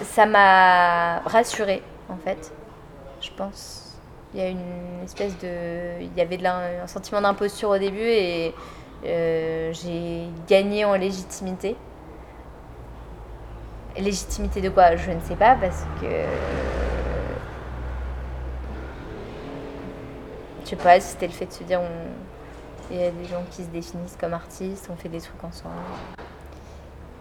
ça 0.00 0.24
m'a 0.24 1.18
rassurée, 1.20 1.82
en 2.08 2.16
fait, 2.16 2.52
je 3.20 3.30
pense. 3.36 3.83
Il 4.34 4.40
y 4.40 4.42
a 4.42 4.48
une 4.48 5.04
espèce 5.04 5.38
de. 5.38 6.00
Il 6.00 6.12
y 6.16 6.20
avait 6.20 6.36
de 6.36 6.44
un 6.44 6.86
sentiment 6.88 7.20
d'imposture 7.20 7.68
au 7.70 7.78
début 7.78 8.00
et 8.00 8.52
euh, 9.04 9.72
j'ai 9.72 10.24
gagné 10.48 10.84
en 10.84 10.94
légitimité. 10.94 11.76
Légitimité 13.96 14.60
de 14.60 14.70
quoi? 14.70 14.96
Je 14.96 15.12
ne 15.12 15.20
sais 15.20 15.36
pas 15.36 15.54
parce 15.54 15.84
que. 16.00 16.06
Je 20.64 20.70
sais 20.70 20.76
pas 20.76 20.98
c'était 20.98 21.26
le 21.26 21.32
fait 21.32 21.46
de 21.46 21.52
se 21.52 21.62
dire 21.62 21.80
il 22.90 22.96
y 22.98 23.04
a 23.04 23.10
des 23.10 23.24
gens 23.26 23.42
qui 23.50 23.62
se 23.62 23.68
définissent 23.68 24.16
comme 24.20 24.34
artistes, 24.34 24.88
on 24.90 24.96
fait 24.96 25.08
des 25.08 25.20
trucs 25.20 25.42
ensemble. 25.42 25.74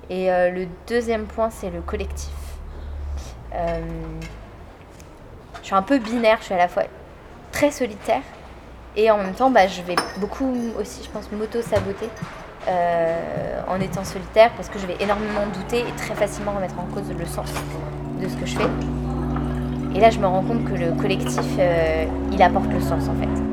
Et 0.09 0.31
euh, 0.31 0.49
le 0.49 0.67
deuxième 0.87 1.25
point, 1.25 1.49
c'est 1.49 1.69
le 1.69 1.81
collectif. 1.81 2.33
Euh, 3.53 3.81
je 5.61 5.67
suis 5.67 5.75
un 5.75 5.81
peu 5.81 5.99
binaire, 5.99 6.37
je 6.39 6.45
suis 6.45 6.53
à 6.53 6.57
la 6.57 6.67
fois 6.67 6.83
très 7.53 7.71
solitaire 7.71 8.21
et 8.97 9.09
en 9.09 9.17
même 9.17 9.33
temps, 9.33 9.49
bah, 9.49 9.67
je 9.67 9.81
vais 9.81 9.95
beaucoup 10.17 10.53
aussi, 10.77 11.01
je 11.03 11.09
pense, 11.09 11.31
m'auto-saboter 11.31 12.09
euh, 12.67 13.61
en 13.69 13.79
étant 13.79 14.03
solitaire 14.03 14.51
parce 14.57 14.67
que 14.67 14.77
je 14.77 14.85
vais 14.85 14.97
énormément 14.99 15.47
douter 15.53 15.79
et 15.79 15.91
très 15.95 16.15
facilement 16.15 16.51
remettre 16.51 16.75
en 16.77 16.93
cause 16.93 17.09
le 17.17 17.25
sens 17.25 17.49
de 18.21 18.27
ce 18.27 18.35
que 18.35 18.45
je 18.45 18.57
fais. 18.57 18.69
Et 19.95 19.99
là, 20.01 20.09
je 20.09 20.19
me 20.19 20.27
rends 20.27 20.43
compte 20.43 20.65
que 20.65 20.73
le 20.73 20.91
collectif, 20.91 21.45
il 22.31 22.41
apporte 22.41 22.71
le 22.71 22.81
sens 22.81 23.07
en 23.07 23.15
fait. 23.15 23.52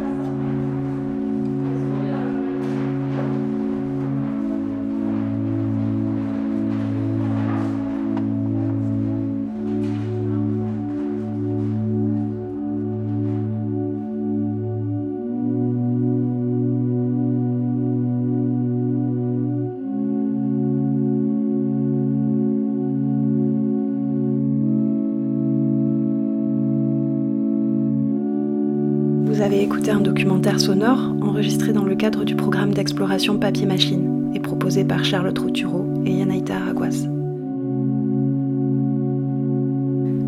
Documentaire 30.70 30.96
sonore 30.96 31.28
enregistré 31.28 31.72
dans 31.72 31.84
le 31.84 31.96
cadre 31.96 32.24
du 32.24 32.36
programme 32.36 32.72
d'exploration 32.72 33.38
papier-machine 33.38 34.30
et 34.34 34.40
proposé 34.40 34.84
par 34.84 35.04
Charlotte 35.04 35.38
Rotureau 35.38 35.84
et 36.06 36.12
Yanaïta 36.12 36.54
Araguas. 36.54 37.06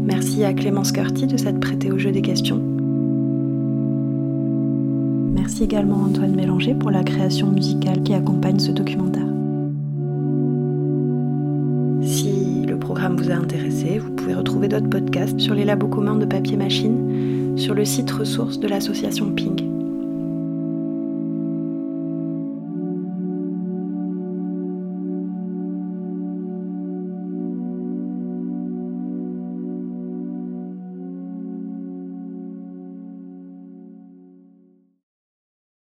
Merci 0.04 0.42
à 0.44 0.52
Clémence 0.52 0.90
Curti 0.90 1.26
de 1.26 1.36
s'être 1.36 1.60
prêtée 1.60 1.92
au 1.92 1.98
jeu 1.98 2.10
des 2.10 2.22
questions. 2.22 2.60
Merci 5.32 5.64
également 5.64 6.02
à 6.04 6.08
Antoine 6.08 6.34
Mélanger 6.34 6.74
pour 6.74 6.90
la 6.90 7.04
création 7.04 7.48
musicale 7.48 8.02
qui 8.02 8.14
accompagne 8.14 8.58
ce 8.58 8.72
documentaire. 8.72 9.28
Si 12.02 12.66
le 12.66 12.78
programme 12.78 13.16
vous 13.16 13.30
a 13.30 13.34
intéressé, 13.34 13.98
vous 13.98 14.10
pouvez 14.10 14.34
retrouver 14.34 14.66
d'autres 14.66 14.90
podcasts 14.90 15.38
sur 15.38 15.54
les 15.54 15.64
labos 15.64 15.88
communs 15.88 16.16
de 16.16 16.26
papier-machine 16.26 17.56
sur 17.56 17.74
le 17.74 17.84
site 17.84 18.10
ressource 18.10 18.58
de 18.58 18.66
l'association 18.66 19.30
Ping. 19.30 19.71